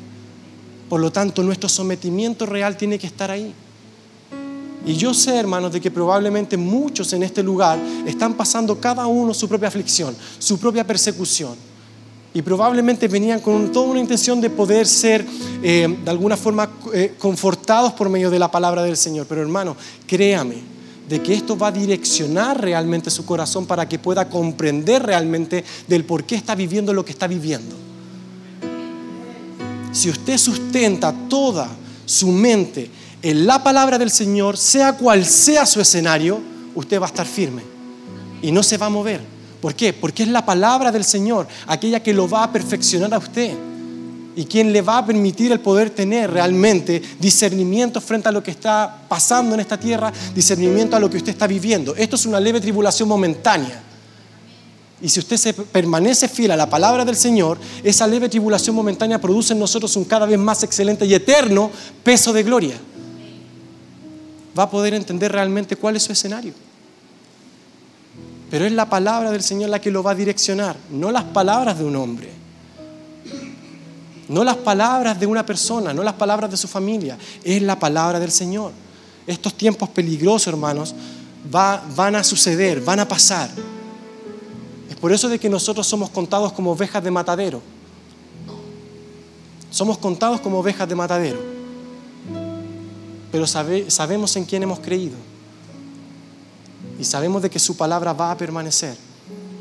[0.88, 3.54] Por lo tanto, nuestro sometimiento real tiene que estar ahí.
[4.86, 9.34] Y yo sé, hermanos, de que probablemente muchos en este lugar están pasando cada uno
[9.34, 11.56] su propia aflicción, su propia persecución.
[12.34, 15.26] Y probablemente venían con toda una intención de poder ser
[15.62, 19.26] eh, de alguna forma eh, confortados por medio de la palabra del Señor.
[19.28, 20.77] Pero hermano, créame,
[21.08, 26.04] de que esto va a direccionar realmente su corazón para que pueda comprender realmente del
[26.04, 27.76] por qué está viviendo lo que está viviendo.
[29.92, 31.70] Si usted sustenta toda
[32.06, 32.90] su mente
[33.22, 36.40] en la palabra del Señor, sea cual sea su escenario,
[36.76, 37.64] usted va a estar firme
[38.42, 39.22] y no se va a mover.
[39.62, 39.94] ¿Por qué?
[39.94, 43.67] Porque es la palabra del Señor, aquella que lo va a perfeccionar a usted
[44.38, 48.52] y quien le va a permitir el poder tener realmente discernimiento frente a lo que
[48.52, 51.96] está pasando en esta tierra, discernimiento a lo que usted está viviendo.
[51.96, 53.82] Esto es una leve tribulación momentánea.
[55.02, 59.20] Y si usted se permanece fiel a la palabra del Señor, esa leve tribulación momentánea
[59.20, 61.72] produce en nosotros un cada vez más excelente y eterno
[62.04, 62.76] peso de gloria
[64.58, 66.54] va a poder entender realmente cuál es su escenario.
[68.52, 71.80] Pero es la palabra del Señor la que lo va a direccionar, no las palabras
[71.80, 72.30] de un hombre,
[74.30, 78.20] no las palabras de una persona, no las palabras de su familia, es la palabra
[78.20, 78.72] del Señor.
[79.26, 80.96] Estos tiempos peligrosos, hermanos,
[81.50, 83.50] van a suceder, van a pasar.
[84.90, 87.62] Es por eso de que nosotros somos contados como ovejas de matadero.
[89.70, 91.58] Somos contados como ovejas de matadero
[93.32, 95.16] pero sabemos en quién hemos creído.
[97.00, 98.98] Y sabemos de que su palabra va a permanecer.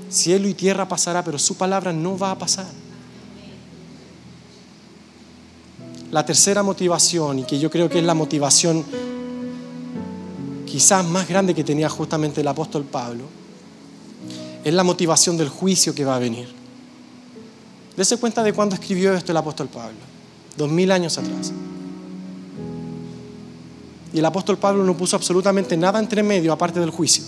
[0.08, 2.66] Cielo y tierra pasará, pero su palabra no va a pasar.
[6.10, 8.84] La tercera motivación, y que yo creo que es la motivación
[10.64, 13.24] quizás más grande que tenía justamente el apóstol Pablo,
[14.62, 16.48] es la motivación del juicio que va a venir.
[17.96, 19.98] Dese cuenta de cuándo escribió esto el apóstol Pablo,
[20.56, 21.52] dos mil años atrás.
[24.12, 27.24] Y el apóstol Pablo no puso absolutamente nada entre medio aparte del juicio.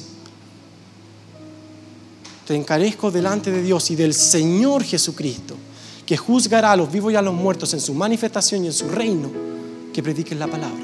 [2.46, 5.54] Te encarezco delante de Dios y del Señor Jesucristo,
[6.08, 8.88] que juzgará a los vivos y a los muertos en su manifestación y en su
[8.88, 9.30] reino,
[9.92, 10.82] que prediquen la palabra.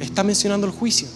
[0.00, 1.08] Está mencionando el juicio.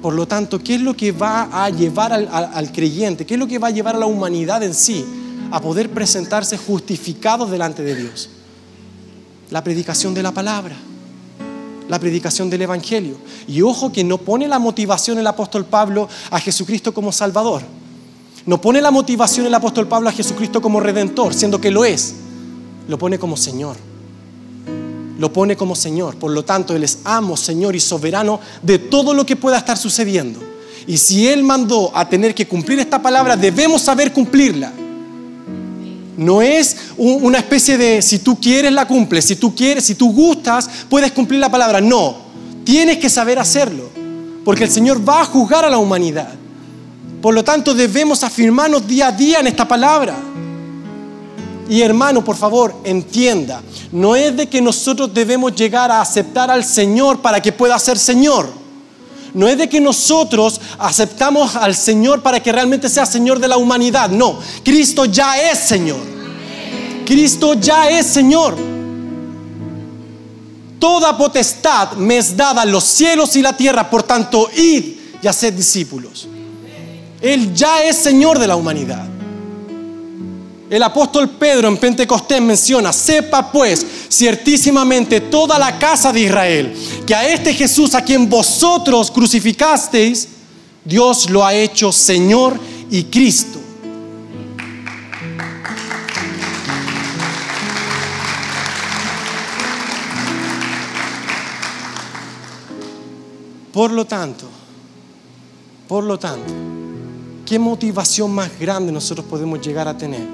[0.00, 3.26] Por lo tanto, ¿qué es lo que va a llevar al, al, creyente?
[3.26, 5.04] ¿Qué es lo que va a llevar a la humanidad en sí
[5.50, 8.30] a poder presentarse justificados delante de Dios?
[9.50, 10.74] La predicación de la palabra
[11.90, 13.18] la predicación del Evangelio.
[13.46, 17.60] Y ojo que no pone la motivación el apóstol Pablo a Jesucristo como Salvador.
[18.44, 22.14] No pone la motivación el apóstol Pablo a Jesucristo como Redentor, siendo que lo es.
[22.88, 23.76] Lo pone como Señor.
[25.18, 26.16] Lo pone como Señor.
[26.16, 29.78] Por lo tanto, Él es amo, Señor y soberano de todo lo que pueda estar
[29.78, 30.40] sucediendo.
[30.86, 34.72] Y si Él mandó a tener que cumplir esta palabra, debemos saber cumplirla.
[36.16, 40.12] No es una especie de si tú quieres la cumples, si tú quieres, si tú
[40.12, 41.80] gustas, puedes cumplir la palabra.
[41.80, 42.16] No,
[42.64, 43.88] tienes que saber hacerlo,
[44.44, 46.41] porque el Señor va a juzgar a la humanidad.
[47.22, 50.16] Por lo tanto, debemos afirmarnos día a día en esta palabra.
[51.68, 56.64] Y hermano, por favor, entienda, no es de que nosotros debemos llegar a aceptar al
[56.64, 58.50] Señor para que pueda ser Señor.
[59.34, 63.56] No es de que nosotros aceptamos al Señor para que realmente sea Señor de la
[63.56, 64.10] humanidad.
[64.10, 66.00] No, Cristo ya es Señor.
[67.06, 68.56] Cristo ya es Señor.
[70.80, 75.28] Toda potestad me es dada en los cielos y la tierra, por tanto, id y
[75.28, 76.26] haced discípulos.
[77.22, 79.06] Él ya es Señor de la humanidad.
[80.68, 86.74] El apóstol Pedro en Pentecostés menciona, sepa pues ciertísimamente toda la casa de Israel,
[87.06, 90.28] que a este Jesús a quien vosotros crucificasteis,
[90.84, 92.58] Dios lo ha hecho Señor
[92.90, 93.60] y Cristo.
[103.72, 104.48] Por lo tanto,
[105.86, 106.71] por lo tanto,
[107.52, 110.26] ¿qué motivación más grande nosotros podemos llegar a tener?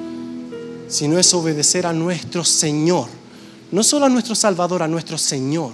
[0.86, 3.08] sino es obedecer a nuestro Señor.
[3.72, 5.72] No solo a nuestro Salvador, a nuestro Señor.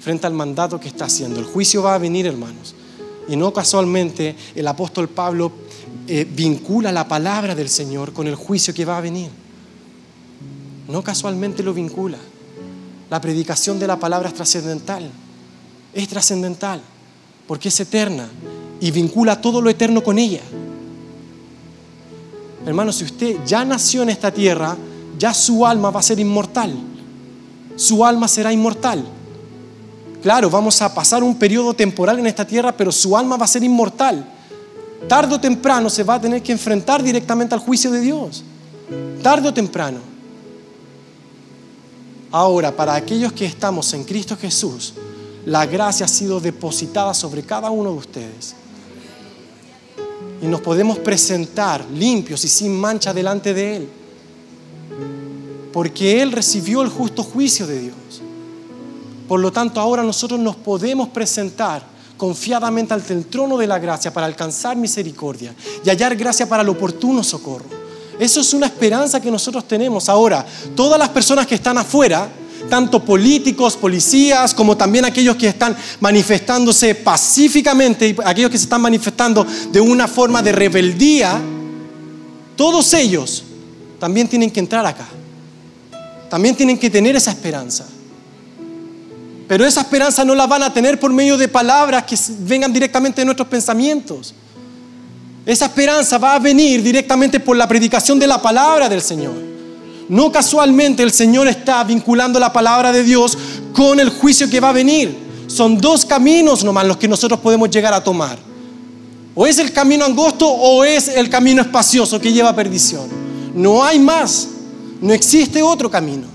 [0.00, 1.38] Frente al mandato que está haciendo.
[1.38, 2.74] El juicio va a venir, hermanos.
[3.28, 5.52] Y no casualmente el apóstol Pablo
[6.08, 9.30] eh, vincula la palabra del Señor con el juicio que va a venir.
[10.88, 12.18] No casualmente lo vincula.
[13.10, 15.10] La predicación de la palabra es trascendental.
[15.92, 16.80] Es trascendental
[17.46, 18.28] porque es eterna
[18.80, 20.40] y vincula todo lo eterno con ella.
[22.66, 24.76] Hermano, si usted ya nació en esta tierra,
[25.18, 26.74] ya su alma va a ser inmortal.
[27.76, 29.04] Su alma será inmortal.
[30.22, 33.48] Claro, vamos a pasar un periodo temporal en esta tierra, pero su alma va a
[33.48, 34.26] ser inmortal.
[35.06, 38.42] Tardo o temprano se va a tener que enfrentar directamente al juicio de Dios.
[39.22, 39.98] Tarde o temprano.
[42.30, 44.94] Ahora, para aquellos que estamos en Cristo Jesús,
[45.44, 48.56] la gracia ha sido depositada sobre cada uno de ustedes.
[50.44, 53.88] Y nos podemos presentar limpios y sin mancha delante de Él.
[55.72, 57.96] Porque Él recibió el justo juicio de Dios.
[59.26, 61.82] Por lo tanto, ahora nosotros nos podemos presentar
[62.18, 66.68] confiadamente ante el trono de la gracia para alcanzar misericordia y hallar gracia para el
[66.68, 67.64] oportuno socorro.
[68.18, 70.10] Eso es una esperanza que nosotros tenemos.
[70.10, 70.44] Ahora,
[70.76, 72.28] todas las personas que están afuera,
[72.68, 78.80] tanto políticos, policías, como también aquellos que están manifestándose pacíficamente y aquellos que se están
[78.80, 81.40] manifestando de una forma de rebeldía,
[82.56, 83.44] todos ellos
[83.98, 85.06] también tienen que entrar acá.
[86.28, 87.86] También tienen que tener esa esperanza.
[89.46, 93.20] Pero esa esperanza no la van a tener por medio de palabras que vengan directamente
[93.20, 94.34] de nuestros pensamientos.
[95.44, 99.53] Esa esperanza va a venir directamente por la predicación de la palabra del Señor.
[100.08, 103.36] No casualmente el Señor está vinculando la palabra de Dios
[103.72, 105.24] con el juicio que va a venir.
[105.46, 108.38] Son dos caminos nomás los que nosotros podemos llegar a tomar.
[109.34, 113.08] O es el camino angosto o es el camino espacioso que lleva a perdición.
[113.54, 114.48] No hay más.
[115.00, 116.26] No existe otro camino.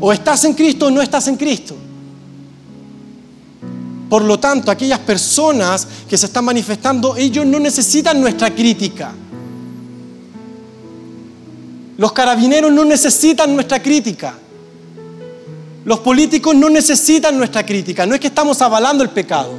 [0.00, 1.74] O estás en Cristo o no estás en Cristo.
[4.08, 9.12] Por lo tanto, aquellas personas que se están manifestando, ellos no necesitan nuestra crítica.
[11.96, 14.34] Los carabineros no necesitan nuestra crítica.
[15.84, 18.06] Los políticos no necesitan nuestra crítica.
[18.06, 19.52] No es que estamos avalando el pecado.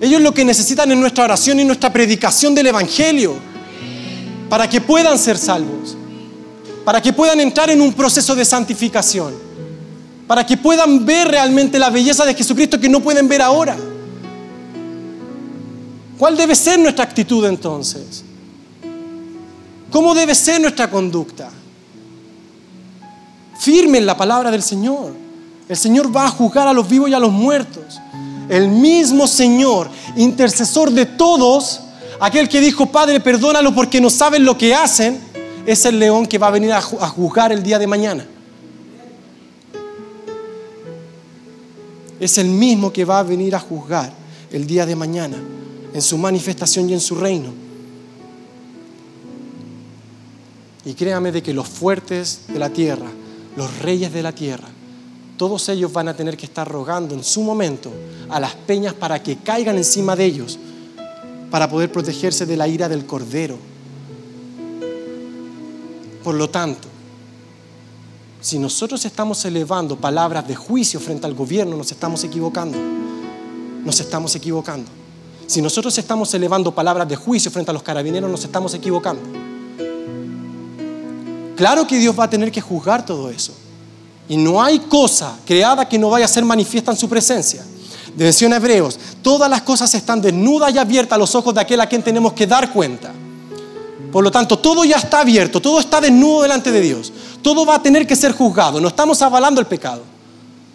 [0.00, 3.36] Ellos lo que necesitan es nuestra oración y nuestra predicación del Evangelio
[4.48, 5.96] para que puedan ser salvos,
[6.84, 9.34] para que puedan entrar en un proceso de santificación,
[10.26, 13.76] para que puedan ver realmente la belleza de Jesucristo que no pueden ver ahora.
[16.18, 18.24] ¿Cuál debe ser nuestra actitud entonces?
[19.90, 21.50] ¿Cómo debe ser nuestra conducta?
[23.58, 25.12] Firme en la palabra del Señor.
[25.68, 28.00] El Señor va a juzgar a los vivos y a los muertos.
[28.48, 31.80] El mismo Señor, intercesor de todos,
[32.18, 35.20] aquel que dijo, Padre, perdónalo porque no saben lo que hacen,
[35.66, 38.26] es el león que va a venir a juzgar el día de mañana.
[42.18, 44.12] Es el mismo que va a venir a juzgar
[44.50, 45.36] el día de mañana
[45.92, 47.69] en su manifestación y en su reino.
[50.84, 53.10] Y créame de que los fuertes de la tierra,
[53.56, 54.68] los reyes de la tierra,
[55.36, 57.90] todos ellos van a tener que estar rogando en su momento
[58.28, 60.58] a las peñas para que caigan encima de ellos,
[61.50, 63.56] para poder protegerse de la ira del cordero.
[66.22, 66.88] Por lo tanto,
[68.40, 72.78] si nosotros estamos elevando palabras de juicio frente al gobierno, nos estamos equivocando.
[73.84, 74.90] Nos estamos equivocando.
[75.46, 79.49] Si nosotros estamos elevando palabras de juicio frente a los carabineros, nos estamos equivocando.
[81.60, 83.52] Claro que Dios va a tener que juzgar todo eso.
[84.30, 87.62] Y no hay cosa creada que no vaya a ser manifiesta en su presencia.
[88.16, 91.86] Decía Hebreos, todas las cosas están desnudas y abiertas a los ojos de aquel a
[91.86, 93.12] quien tenemos que dar cuenta.
[94.10, 97.12] Por lo tanto, todo ya está abierto, todo está desnudo delante de Dios.
[97.42, 98.80] Todo va a tener que ser juzgado.
[98.80, 100.00] No estamos avalando el pecado.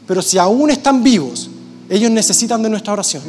[0.05, 1.49] Pero si aún están vivos,
[1.89, 3.23] ellos necesitan de nuestra oración.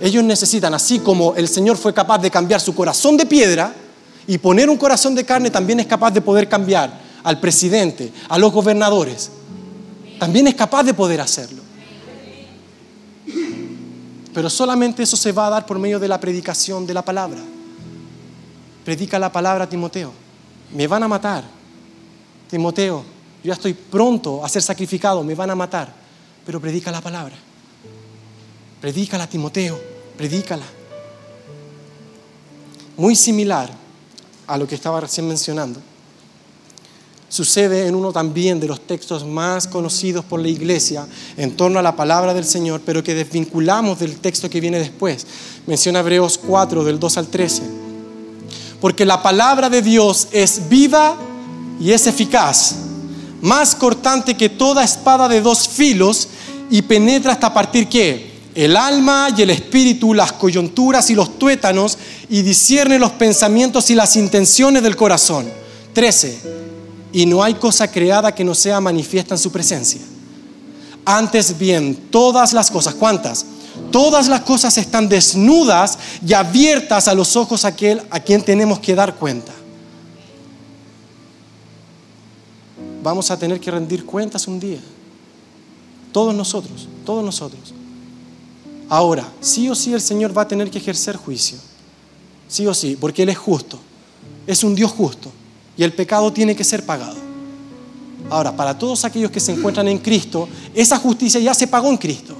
[0.00, 3.74] Ellos necesitan, así como el Señor fue capaz de cambiar su corazón de piedra,
[4.26, 8.38] y poner un corazón de carne también es capaz de poder cambiar al presidente, a
[8.38, 9.30] los gobernadores.
[10.18, 11.62] También es capaz de poder hacerlo.
[14.32, 17.40] Pero solamente eso se va a dar por medio de la predicación de la palabra.
[18.84, 20.12] Predica la palabra, Timoteo.
[20.72, 21.44] Me van a matar.
[22.48, 23.04] Timoteo,
[23.42, 25.92] yo ya estoy pronto a ser sacrificado, me van a matar.
[26.46, 27.34] Pero predica la palabra.
[28.80, 29.78] Predícala, Timoteo.
[30.16, 30.64] Predícala.
[32.96, 33.81] Muy similar
[34.46, 35.80] a lo que estaba recién mencionando.
[37.28, 41.06] Sucede en uno también de los textos más conocidos por la iglesia
[41.38, 45.26] en torno a la palabra del Señor, pero que desvinculamos del texto que viene después.
[45.66, 47.62] Menciona Hebreos 4, del 2 al 13.
[48.82, 51.16] Porque la palabra de Dios es viva
[51.80, 52.74] y es eficaz,
[53.40, 56.28] más cortante que toda espada de dos filos
[56.70, 58.31] y penetra hasta partir qué?
[58.54, 63.94] El alma y el espíritu, las coyunturas y los tuétanos, y discierne los pensamientos y
[63.94, 65.48] las intenciones del corazón.
[65.92, 66.38] 13.
[67.12, 70.00] Y no hay cosa creada que no sea manifiesta en su presencia.
[71.04, 73.44] Antes bien, todas las cosas, ¿cuántas?
[73.90, 78.94] Todas las cosas están desnudas y abiertas a los ojos aquel a quien tenemos que
[78.94, 79.52] dar cuenta.
[83.02, 84.78] Vamos a tener que rendir cuentas un día.
[86.12, 87.74] Todos nosotros, todos nosotros.
[88.92, 91.56] Ahora, sí o sí el Señor va a tener que ejercer juicio.
[92.46, 93.78] Sí o sí, porque Él es justo.
[94.46, 95.32] Es un Dios justo.
[95.78, 97.16] Y el pecado tiene que ser pagado.
[98.28, 101.96] Ahora, para todos aquellos que se encuentran en Cristo, esa justicia ya se pagó en
[101.96, 102.36] Cristo.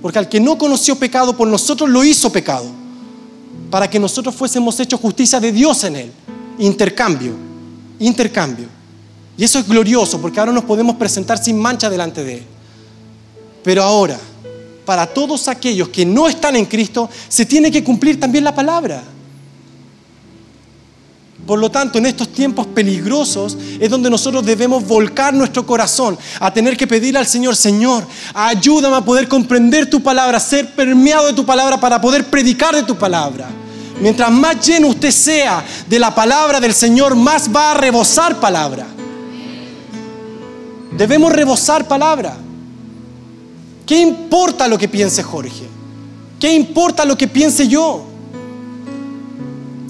[0.00, 2.66] Porque al que no conoció pecado, por nosotros lo hizo pecado.
[3.68, 6.12] Para que nosotros fuésemos hechos justicia de Dios en él.
[6.60, 7.32] Intercambio.
[7.98, 8.68] Intercambio.
[9.36, 12.44] Y eso es glorioso porque ahora nos podemos presentar sin mancha delante de Él.
[13.64, 14.20] Pero ahora,
[14.92, 19.02] para todos aquellos que no están en Cristo, se tiene que cumplir también la palabra.
[21.46, 26.52] Por lo tanto, en estos tiempos peligrosos es donde nosotros debemos volcar nuestro corazón a
[26.52, 31.32] tener que pedir al Señor, Señor, ayúdame a poder comprender tu palabra, ser permeado de
[31.32, 33.48] tu palabra para poder predicar de tu palabra.
[33.98, 38.86] Mientras más lleno usted sea de la palabra del Señor, más va a rebosar palabra.
[40.98, 42.36] Debemos rebosar palabra.
[43.86, 45.66] ¿Qué importa lo que piense Jorge?
[46.38, 48.02] ¿Qué importa lo que piense yo?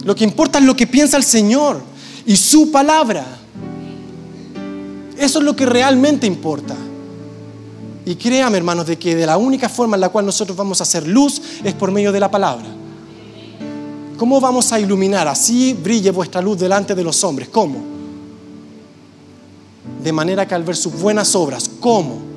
[0.05, 1.80] Lo que importa es lo que piensa el Señor
[2.26, 3.24] y su palabra.
[5.16, 6.74] Eso es lo que realmente importa.
[8.05, 10.82] Y créame, hermanos, de que de la única forma en la cual nosotros vamos a
[10.82, 12.66] hacer luz es por medio de la palabra.
[14.16, 15.28] ¿Cómo vamos a iluminar?
[15.28, 17.49] Así brille vuestra luz delante de los hombres.
[17.49, 17.78] ¿Cómo?
[20.03, 22.32] De manera que al ver sus buenas obras, ¿cómo?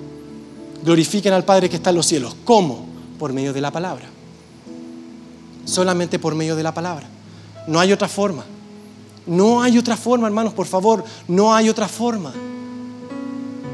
[0.86, 2.36] Glorifiquen al Padre que está en los cielos.
[2.46, 2.86] ¿Cómo?
[3.18, 4.06] Por medio de la palabra.
[5.66, 7.08] Solamente por medio de la palabra.
[7.68, 8.46] No hay otra forma.
[9.26, 11.04] No hay otra forma, hermanos, por favor.
[11.28, 12.32] No hay otra forma.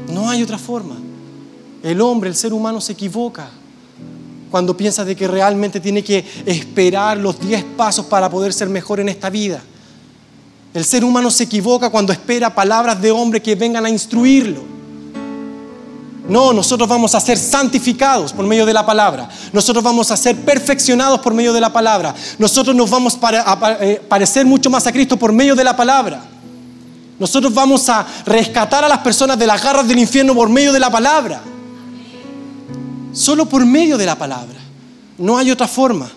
[0.08, 0.96] No hay otra forma.
[1.82, 3.50] El hombre, el ser humano se equivoca
[4.50, 9.00] cuando piensa de que realmente tiene que esperar los 10 pasos para poder ser mejor
[9.00, 9.62] en esta vida.
[10.72, 14.71] El ser humano se equivoca cuando espera palabras de hombre que vengan a instruirlo.
[16.28, 19.28] No, nosotros vamos a ser santificados por medio de la palabra.
[19.52, 22.14] Nosotros vamos a ser perfeccionados por medio de la palabra.
[22.38, 26.22] Nosotros nos vamos a eh, parecer mucho más a Cristo por medio de la palabra.
[27.18, 30.80] Nosotros vamos a rescatar a las personas de las garras del infierno por medio de
[30.80, 31.42] la palabra.
[33.12, 34.58] Solo por medio de la palabra.
[35.18, 36.10] No hay otra forma.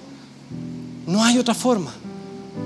[1.07, 1.91] No hay otra forma.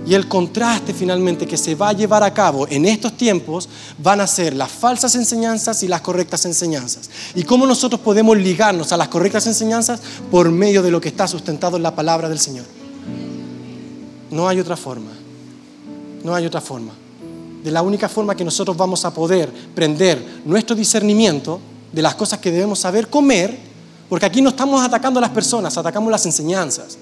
[0.06, 4.22] Y el contraste finalmente que se va a llevar a cabo en estos tiempos van
[4.22, 7.10] a ser las falsas enseñanzas y las correctas enseñanzas.
[7.36, 10.00] ¿Y cómo nosotros podemos ligarnos a las correctas enseñanzas?
[10.32, 12.66] Por medio de lo que está sustentado en la palabra del Señor.
[14.32, 15.12] No hay otra forma.
[16.24, 16.94] No hay otra forma.
[17.64, 21.60] De la única forma que nosotros vamos a poder prender nuestro discernimiento
[21.92, 23.58] de las cosas que debemos saber comer,
[24.08, 26.98] porque aquí no estamos atacando a las personas, atacamos las enseñanzas.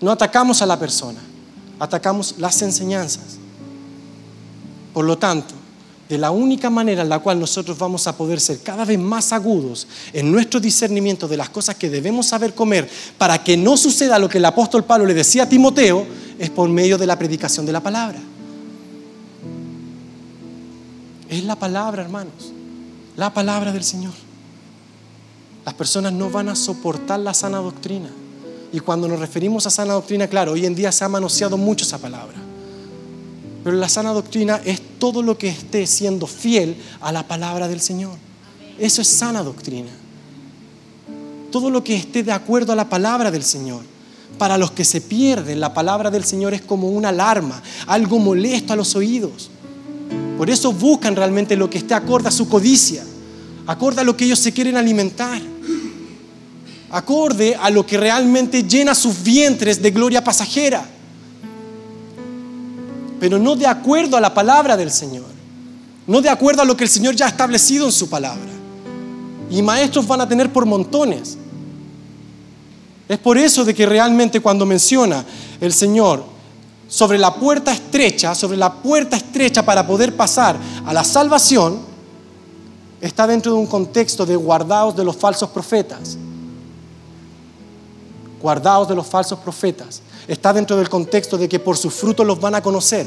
[0.00, 1.27] No atacamos a la persona
[1.78, 3.38] atacamos las enseñanzas.
[4.92, 5.54] Por lo tanto,
[6.08, 9.32] de la única manera en la cual nosotros vamos a poder ser cada vez más
[9.32, 14.18] agudos en nuestro discernimiento de las cosas que debemos saber comer para que no suceda
[14.18, 16.06] lo que el apóstol Pablo le decía a Timoteo,
[16.38, 18.18] es por medio de la predicación de la palabra.
[21.28, 22.52] Es la palabra, hermanos,
[23.16, 24.14] la palabra del Señor.
[25.66, 28.08] Las personas no van a soportar la sana doctrina.
[28.72, 31.84] Y cuando nos referimos a sana doctrina, claro, hoy en día se ha manoseado mucho
[31.84, 32.36] esa palabra.
[33.64, 37.80] Pero la sana doctrina es todo lo que esté siendo fiel a la palabra del
[37.80, 38.16] Señor.
[38.78, 39.90] Eso es sana doctrina.
[41.50, 43.82] Todo lo que esté de acuerdo a la palabra del Señor.
[44.36, 48.74] Para los que se pierden, la palabra del Señor es como una alarma, algo molesto
[48.74, 49.50] a los oídos.
[50.36, 53.02] Por eso buscan realmente lo que esté acorde a su codicia,
[53.66, 55.42] acorde a lo que ellos se quieren alimentar
[56.90, 60.86] acorde a lo que realmente llena sus vientres de gloria pasajera,
[63.20, 65.26] pero no de acuerdo a la palabra del Señor,
[66.06, 68.50] no de acuerdo a lo que el Señor ya ha establecido en su palabra.
[69.50, 71.36] Y maestros van a tener por montones.
[73.08, 75.24] Es por eso de que realmente cuando menciona
[75.60, 76.24] el Señor
[76.86, 81.80] sobre la puerta estrecha, sobre la puerta estrecha para poder pasar a la salvación,
[83.00, 86.18] está dentro de un contexto de guardados de los falsos profetas
[88.40, 90.02] guardados de los falsos profetas.
[90.26, 93.06] Está dentro del contexto de que por sus frutos los van a conocer.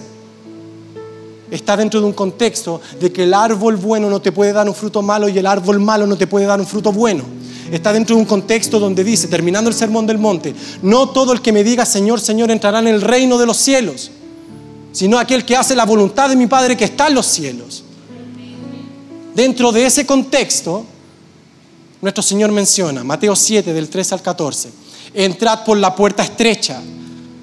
[1.49, 4.73] Está dentro de un contexto de que el árbol bueno no te puede dar un
[4.73, 7.23] fruto malo y el árbol malo no te puede dar un fruto bueno.
[7.71, 11.41] Está dentro de un contexto donde dice, terminando el sermón del monte, no todo el
[11.41, 14.11] que me diga Señor, Señor entrará en el reino de los cielos,
[14.91, 17.83] sino aquel que hace la voluntad de mi Padre que está en los cielos.
[19.35, 20.85] Dentro de ese contexto,
[22.01, 24.69] nuestro Señor menciona, Mateo 7 del 3 al 14,
[25.13, 26.81] entrad por la puerta estrecha,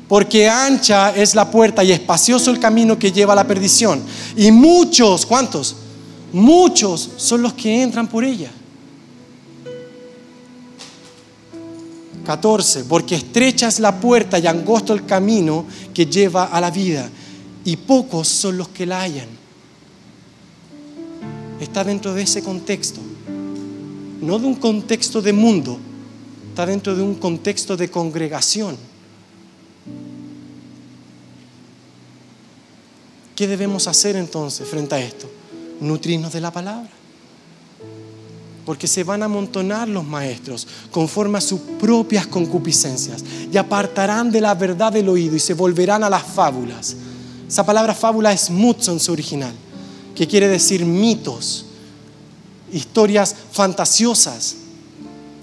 [0.08, 4.02] porque ancha es la puerta y espacioso el camino que lleva a la perdición.
[4.36, 5.76] Y muchos, ¿cuántos?
[6.32, 8.50] Muchos son los que entran por ella.
[12.24, 15.64] 14, porque estrecha es la puerta y angosto el camino
[15.94, 17.08] que lleva a la vida,
[17.64, 19.28] y pocos son los que la hallan.
[21.58, 23.00] está dentro de ese contexto,
[24.20, 25.78] no de un contexto de mundo,
[26.58, 28.76] está dentro de un contexto de congregación.
[33.36, 35.30] ¿Qué debemos hacer entonces frente a esto?
[35.80, 36.90] Nutrirnos de la palabra.
[38.66, 44.40] Porque se van a amontonar los maestros conforme a sus propias concupiscencias y apartarán de
[44.40, 46.96] la verdad del oído y se volverán a las fábulas.
[47.46, 49.54] Esa palabra fábula es mutzo en su original,
[50.12, 51.66] que quiere decir mitos,
[52.72, 54.56] historias fantasiosas,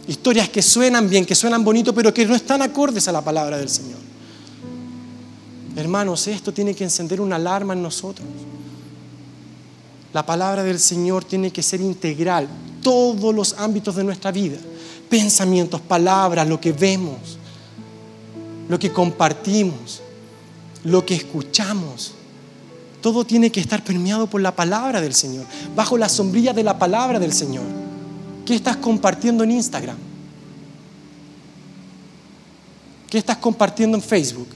[0.08, 3.58] historias que suenan bien, que suenan bonito, pero que no están acordes a la palabra
[3.58, 4.00] del Señor.
[5.76, 8.28] Hermanos, esto tiene que encender una alarma en nosotros.
[10.14, 12.48] La palabra del Señor tiene que ser integral,
[12.82, 14.58] todos los ámbitos de nuestra vida,
[15.10, 17.38] pensamientos, palabras, lo que vemos,
[18.70, 20.02] lo que compartimos,
[20.86, 22.14] lo que escuchamos.
[23.02, 25.46] Todo tiene que estar permeado por la palabra del Señor,
[25.76, 27.85] bajo la sombrilla de la palabra del Señor.
[28.46, 29.98] ¿Qué estás compartiendo en Instagram?
[33.10, 34.48] ¿Qué estás compartiendo en Facebook?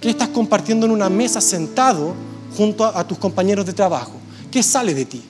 [0.00, 2.14] ¿Qué estás compartiendo en una mesa sentado
[2.56, 4.14] junto a, tus compañeros de trabajo?
[4.50, 5.22] ¿Qué sale de ti?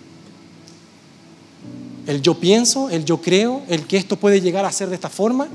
[2.06, 5.10] ¿El yo pienso, el yo creo, el que esto puede llegar a ser de esta
[5.10, 5.48] forma?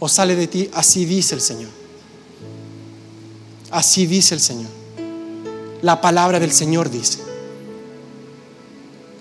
[0.00, 1.70] ¿O sale de ti, así dice el Señor?
[3.70, 4.70] Así dice el Señor.
[5.82, 7.29] La palabra del Señor dice.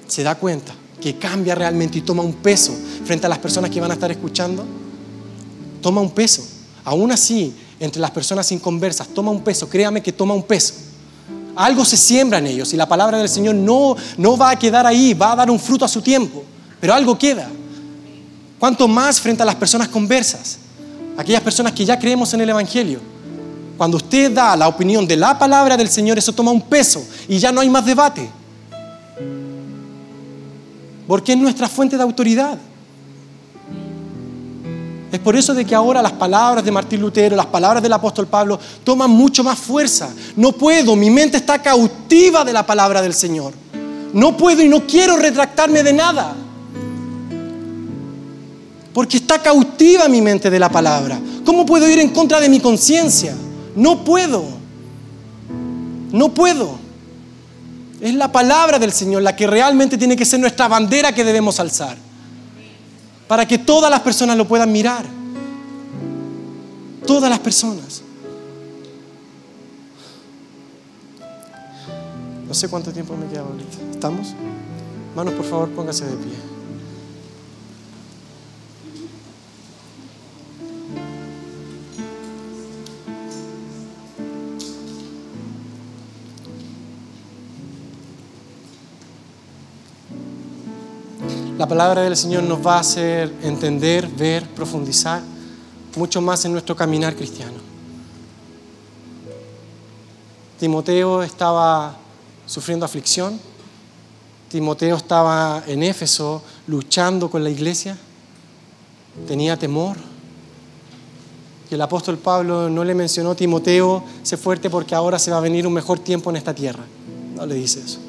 [0.10, 3.80] ¿Se da cuenta que cambia realmente y toma un peso frente a las personas que
[3.80, 4.66] van a estar escuchando?
[5.82, 6.44] Toma un peso.
[6.84, 10.74] Aún así, entre las personas inconversas, toma un peso, créame que toma un peso.
[11.56, 14.88] Algo se siembra en ellos y la palabra del Señor no, no va a quedar
[14.88, 16.44] ahí, va a dar un fruto a su tiempo,
[16.82, 17.48] pero algo queda.
[18.58, 20.58] ¿Cuánto más frente a las personas conversas?
[21.18, 23.00] Aquellas personas que ya creemos en el Evangelio.
[23.78, 27.38] Cuando usted da la opinión de la palabra del Señor, eso toma un peso y
[27.38, 28.39] ya no hay más debate.
[31.10, 32.56] Porque es nuestra fuente de autoridad.
[35.12, 38.28] Es por eso de que ahora las palabras de Martín Lutero, las palabras del apóstol
[38.28, 40.14] Pablo toman mucho más fuerza.
[40.36, 43.54] No puedo, mi mente está cautiva de la palabra del Señor.
[44.14, 46.36] No puedo y no quiero retractarme de nada.
[48.94, 51.20] Porque está cautiva mi mente de la palabra.
[51.44, 53.36] ¿Cómo puedo ir en contra de mi conciencia?
[53.76, 54.44] No puedo.
[56.12, 56.89] No puedo.
[58.02, 61.60] Es la palabra del Señor la que realmente tiene que ser nuestra bandera que debemos
[61.60, 61.98] alzar
[63.28, 65.06] para que todas las personas lo puedan mirar.
[67.06, 68.02] Todas las personas.
[72.48, 73.78] No sé cuánto tiempo me queda ahorita.
[73.92, 74.34] ¿Estamos?
[75.16, 76.49] Manos, por favor, póngase de pie.
[91.60, 95.22] La palabra del Señor nos va a hacer entender, ver, profundizar
[95.98, 97.58] mucho más en nuestro caminar cristiano.
[100.58, 101.98] Timoteo estaba
[102.46, 103.38] sufriendo aflicción.
[104.48, 107.98] Timoteo estaba en Éfeso luchando con la iglesia.
[109.28, 109.98] Tenía temor.
[111.70, 115.42] Y el apóstol Pablo no le mencionó, Timoteo, sé fuerte porque ahora se va a
[115.42, 116.86] venir un mejor tiempo en esta tierra.
[117.36, 118.00] No le dice eso.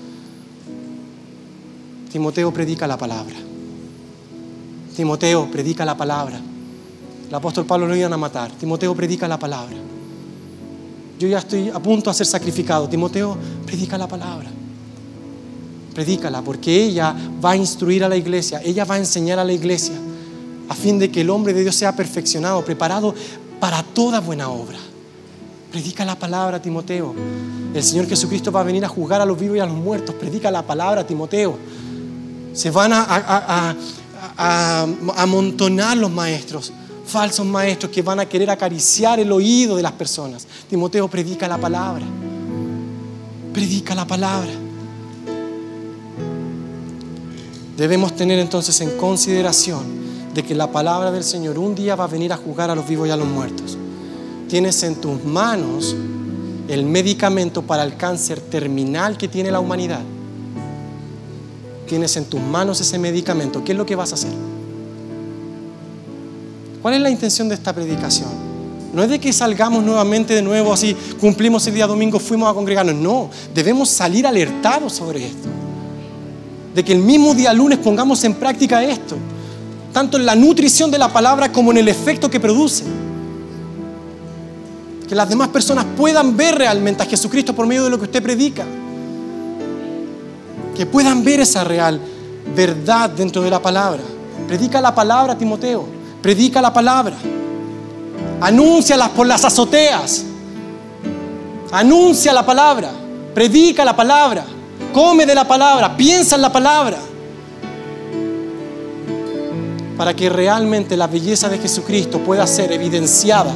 [2.11, 3.37] Timoteo predica la palabra.
[4.97, 6.41] Timoteo predica la palabra.
[7.29, 8.51] El apóstol Pablo lo iban a matar.
[8.53, 9.77] Timoteo predica la palabra.
[11.19, 12.89] Yo ya estoy a punto de ser sacrificado.
[12.89, 13.37] Timoteo
[13.67, 14.51] predica la palabra.
[15.95, 19.53] Predícala porque ella va a instruir a la iglesia, ella va a enseñar a la
[19.53, 19.95] iglesia
[20.69, 23.13] a fin de que el hombre de Dios sea perfeccionado, preparado
[23.59, 24.79] para toda buena obra.
[25.73, 27.13] Predica la palabra, Timoteo.
[27.75, 30.15] El Señor Jesucristo va a venir a juzgar a los vivos y a los muertos.
[30.15, 31.57] Predica la palabra, Timoteo.
[32.53, 33.75] Se van a,
[35.17, 36.73] amontonar los maestros,
[37.07, 40.47] falsos maestros que van a querer acariciar el oído de las personas.
[40.69, 42.05] Timoteo predica la palabra.
[43.53, 44.51] Predica la palabra.
[47.77, 50.01] Debemos tener entonces en consideración
[50.35, 52.87] de que la palabra del Señor un día va a venir a juzgar a los
[52.87, 53.77] vivos y a los muertos.
[54.49, 55.97] Tienes en tus manos
[56.69, 60.03] el medicamento para el cáncer terminal que tiene la humanidad
[61.91, 64.31] tienes en tus manos ese medicamento, ¿qué es lo que vas a hacer?
[66.81, 68.29] ¿Cuál es la intención de esta predicación?
[68.95, 72.55] No es de que salgamos nuevamente de nuevo así, cumplimos el día domingo, fuimos a
[72.55, 72.95] congregarnos.
[72.95, 75.49] No, debemos salir alertados sobre esto.
[76.77, 79.17] De que el mismo día lunes pongamos en práctica esto,
[79.93, 82.85] tanto en la nutrición de la palabra como en el efecto que produce.
[85.09, 88.23] Que las demás personas puedan ver realmente a Jesucristo por medio de lo que usted
[88.23, 88.65] predica.
[90.81, 92.01] Que puedan ver esa real
[92.57, 94.01] verdad dentro de la palabra.
[94.49, 95.85] Predica la palabra, Timoteo.
[96.23, 97.17] Predica la palabra.
[98.41, 100.25] Anúncialas por las azoteas.
[101.71, 102.93] Anuncia la palabra.
[103.35, 104.43] Predica la palabra.
[104.95, 105.95] Come de la palabra.
[105.99, 106.97] Piensa en la palabra.
[109.99, 113.53] Para que realmente la belleza de Jesucristo pueda ser evidenciada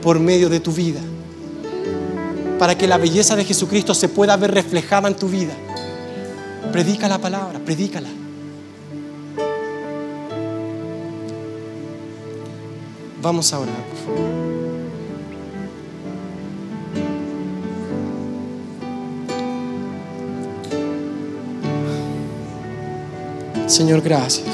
[0.00, 1.00] por medio de tu vida.
[2.58, 5.52] Para que la belleza de Jesucristo se pueda ver reflejada en tu vida.
[6.72, 8.08] Predica la palabra, predícala.
[13.22, 14.56] Vamos a orar, por favor.
[23.66, 24.46] Señor, gracias.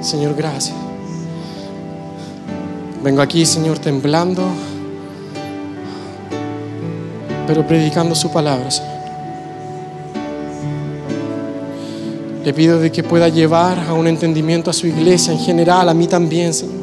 [0.00, 0.74] Señor, gracias.
[3.04, 4.48] Vengo aquí, Señor, temblando,
[7.48, 8.92] pero predicando su palabra, Señor.
[12.44, 15.94] Le pido de que pueda llevar a un entendimiento a su iglesia en general, a
[15.94, 16.76] mí también, Señor.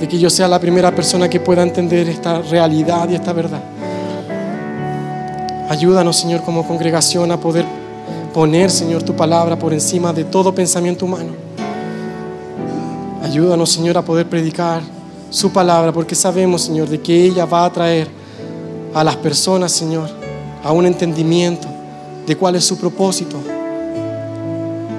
[0.00, 3.60] De que yo sea la primera persona que pueda entender esta realidad y esta verdad.
[5.68, 7.66] Ayúdanos, Señor, como congregación a poder
[8.32, 11.32] poner, Señor, tu palabra por encima de todo pensamiento humano.
[13.22, 14.80] Ayúdanos, Señor, a poder predicar
[15.28, 18.17] su palabra, porque sabemos, Señor, de que ella va a traer
[18.94, 20.08] a las personas, Señor,
[20.62, 21.68] a un entendimiento
[22.26, 23.38] de cuál es su propósito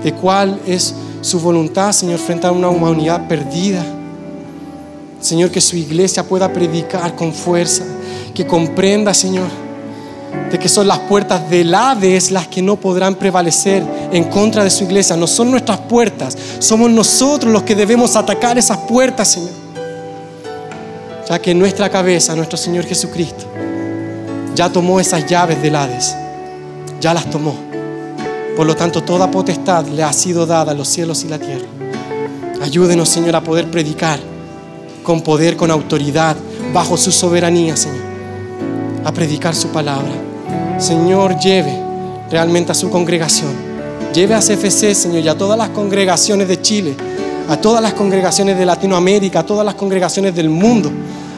[0.04, 3.84] de cuál es su voluntad, Señor, frente a una humanidad perdida.
[5.20, 7.84] Señor, que su iglesia pueda predicar con fuerza,
[8.34, 9.48] que comprenda, Señor,
[10.50, 13.84] de que son las puertas del Hades las que no podrán prevalecer
[14.14, 15.18] en contra de su iglesia.
[15.18, 19.52] No son nuestras puertas, somos nosotros los que debemos atacar esas puertas, Señor.
[21.28, 23.46] Ya que nuestra cabeza, nuestro Señor Jesucristo,
[24.60, 26.14] ya tomó esas llaves del Hades,
[27.00, 27.56] ya las tomó.
[28.58, 31.66] Por lo tanto, toda potestad le ha sido dada a los cielos y la tierra.
[32.62, 34.20] Ayúdenos, Señor, a poder predicar
[35.02, 36.36] con poder, con autoridad,
[36.74, 38.02] bajo su soberanía, Señor.
[39.06, 40.12] A predicar su palabra.
[40.78, 41.82] Señor, lleve
[42.30, 43.54] realmente a su congregación.
[44.14, 46.98] Lleve a CFC, Señor, y a todas las congregaciones de Chile,
[47.48, 50.92] a todas las congregaciones de Latinoamérica, a todas las congregaciones del mundo,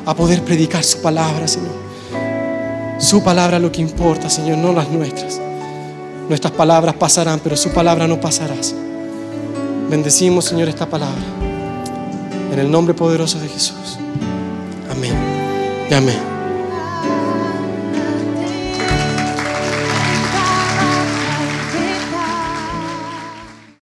[0.07, 1.90] a poder predicar su palabra, Señor.
[3.01, 5.41] Su palabra es lo que importa, Señor, no las nuestras.
[6.29, 8.53] Nuestras palabras pasarán, pero su palabra no pasará.
[9.89, 11.21] Bendecimos, Señor, esta palabra.
[12.53, 13.97] En el nombre poderoso de Jesús.
[14.89, 15.15] Amén.
[15.89, 16.40] Y amén.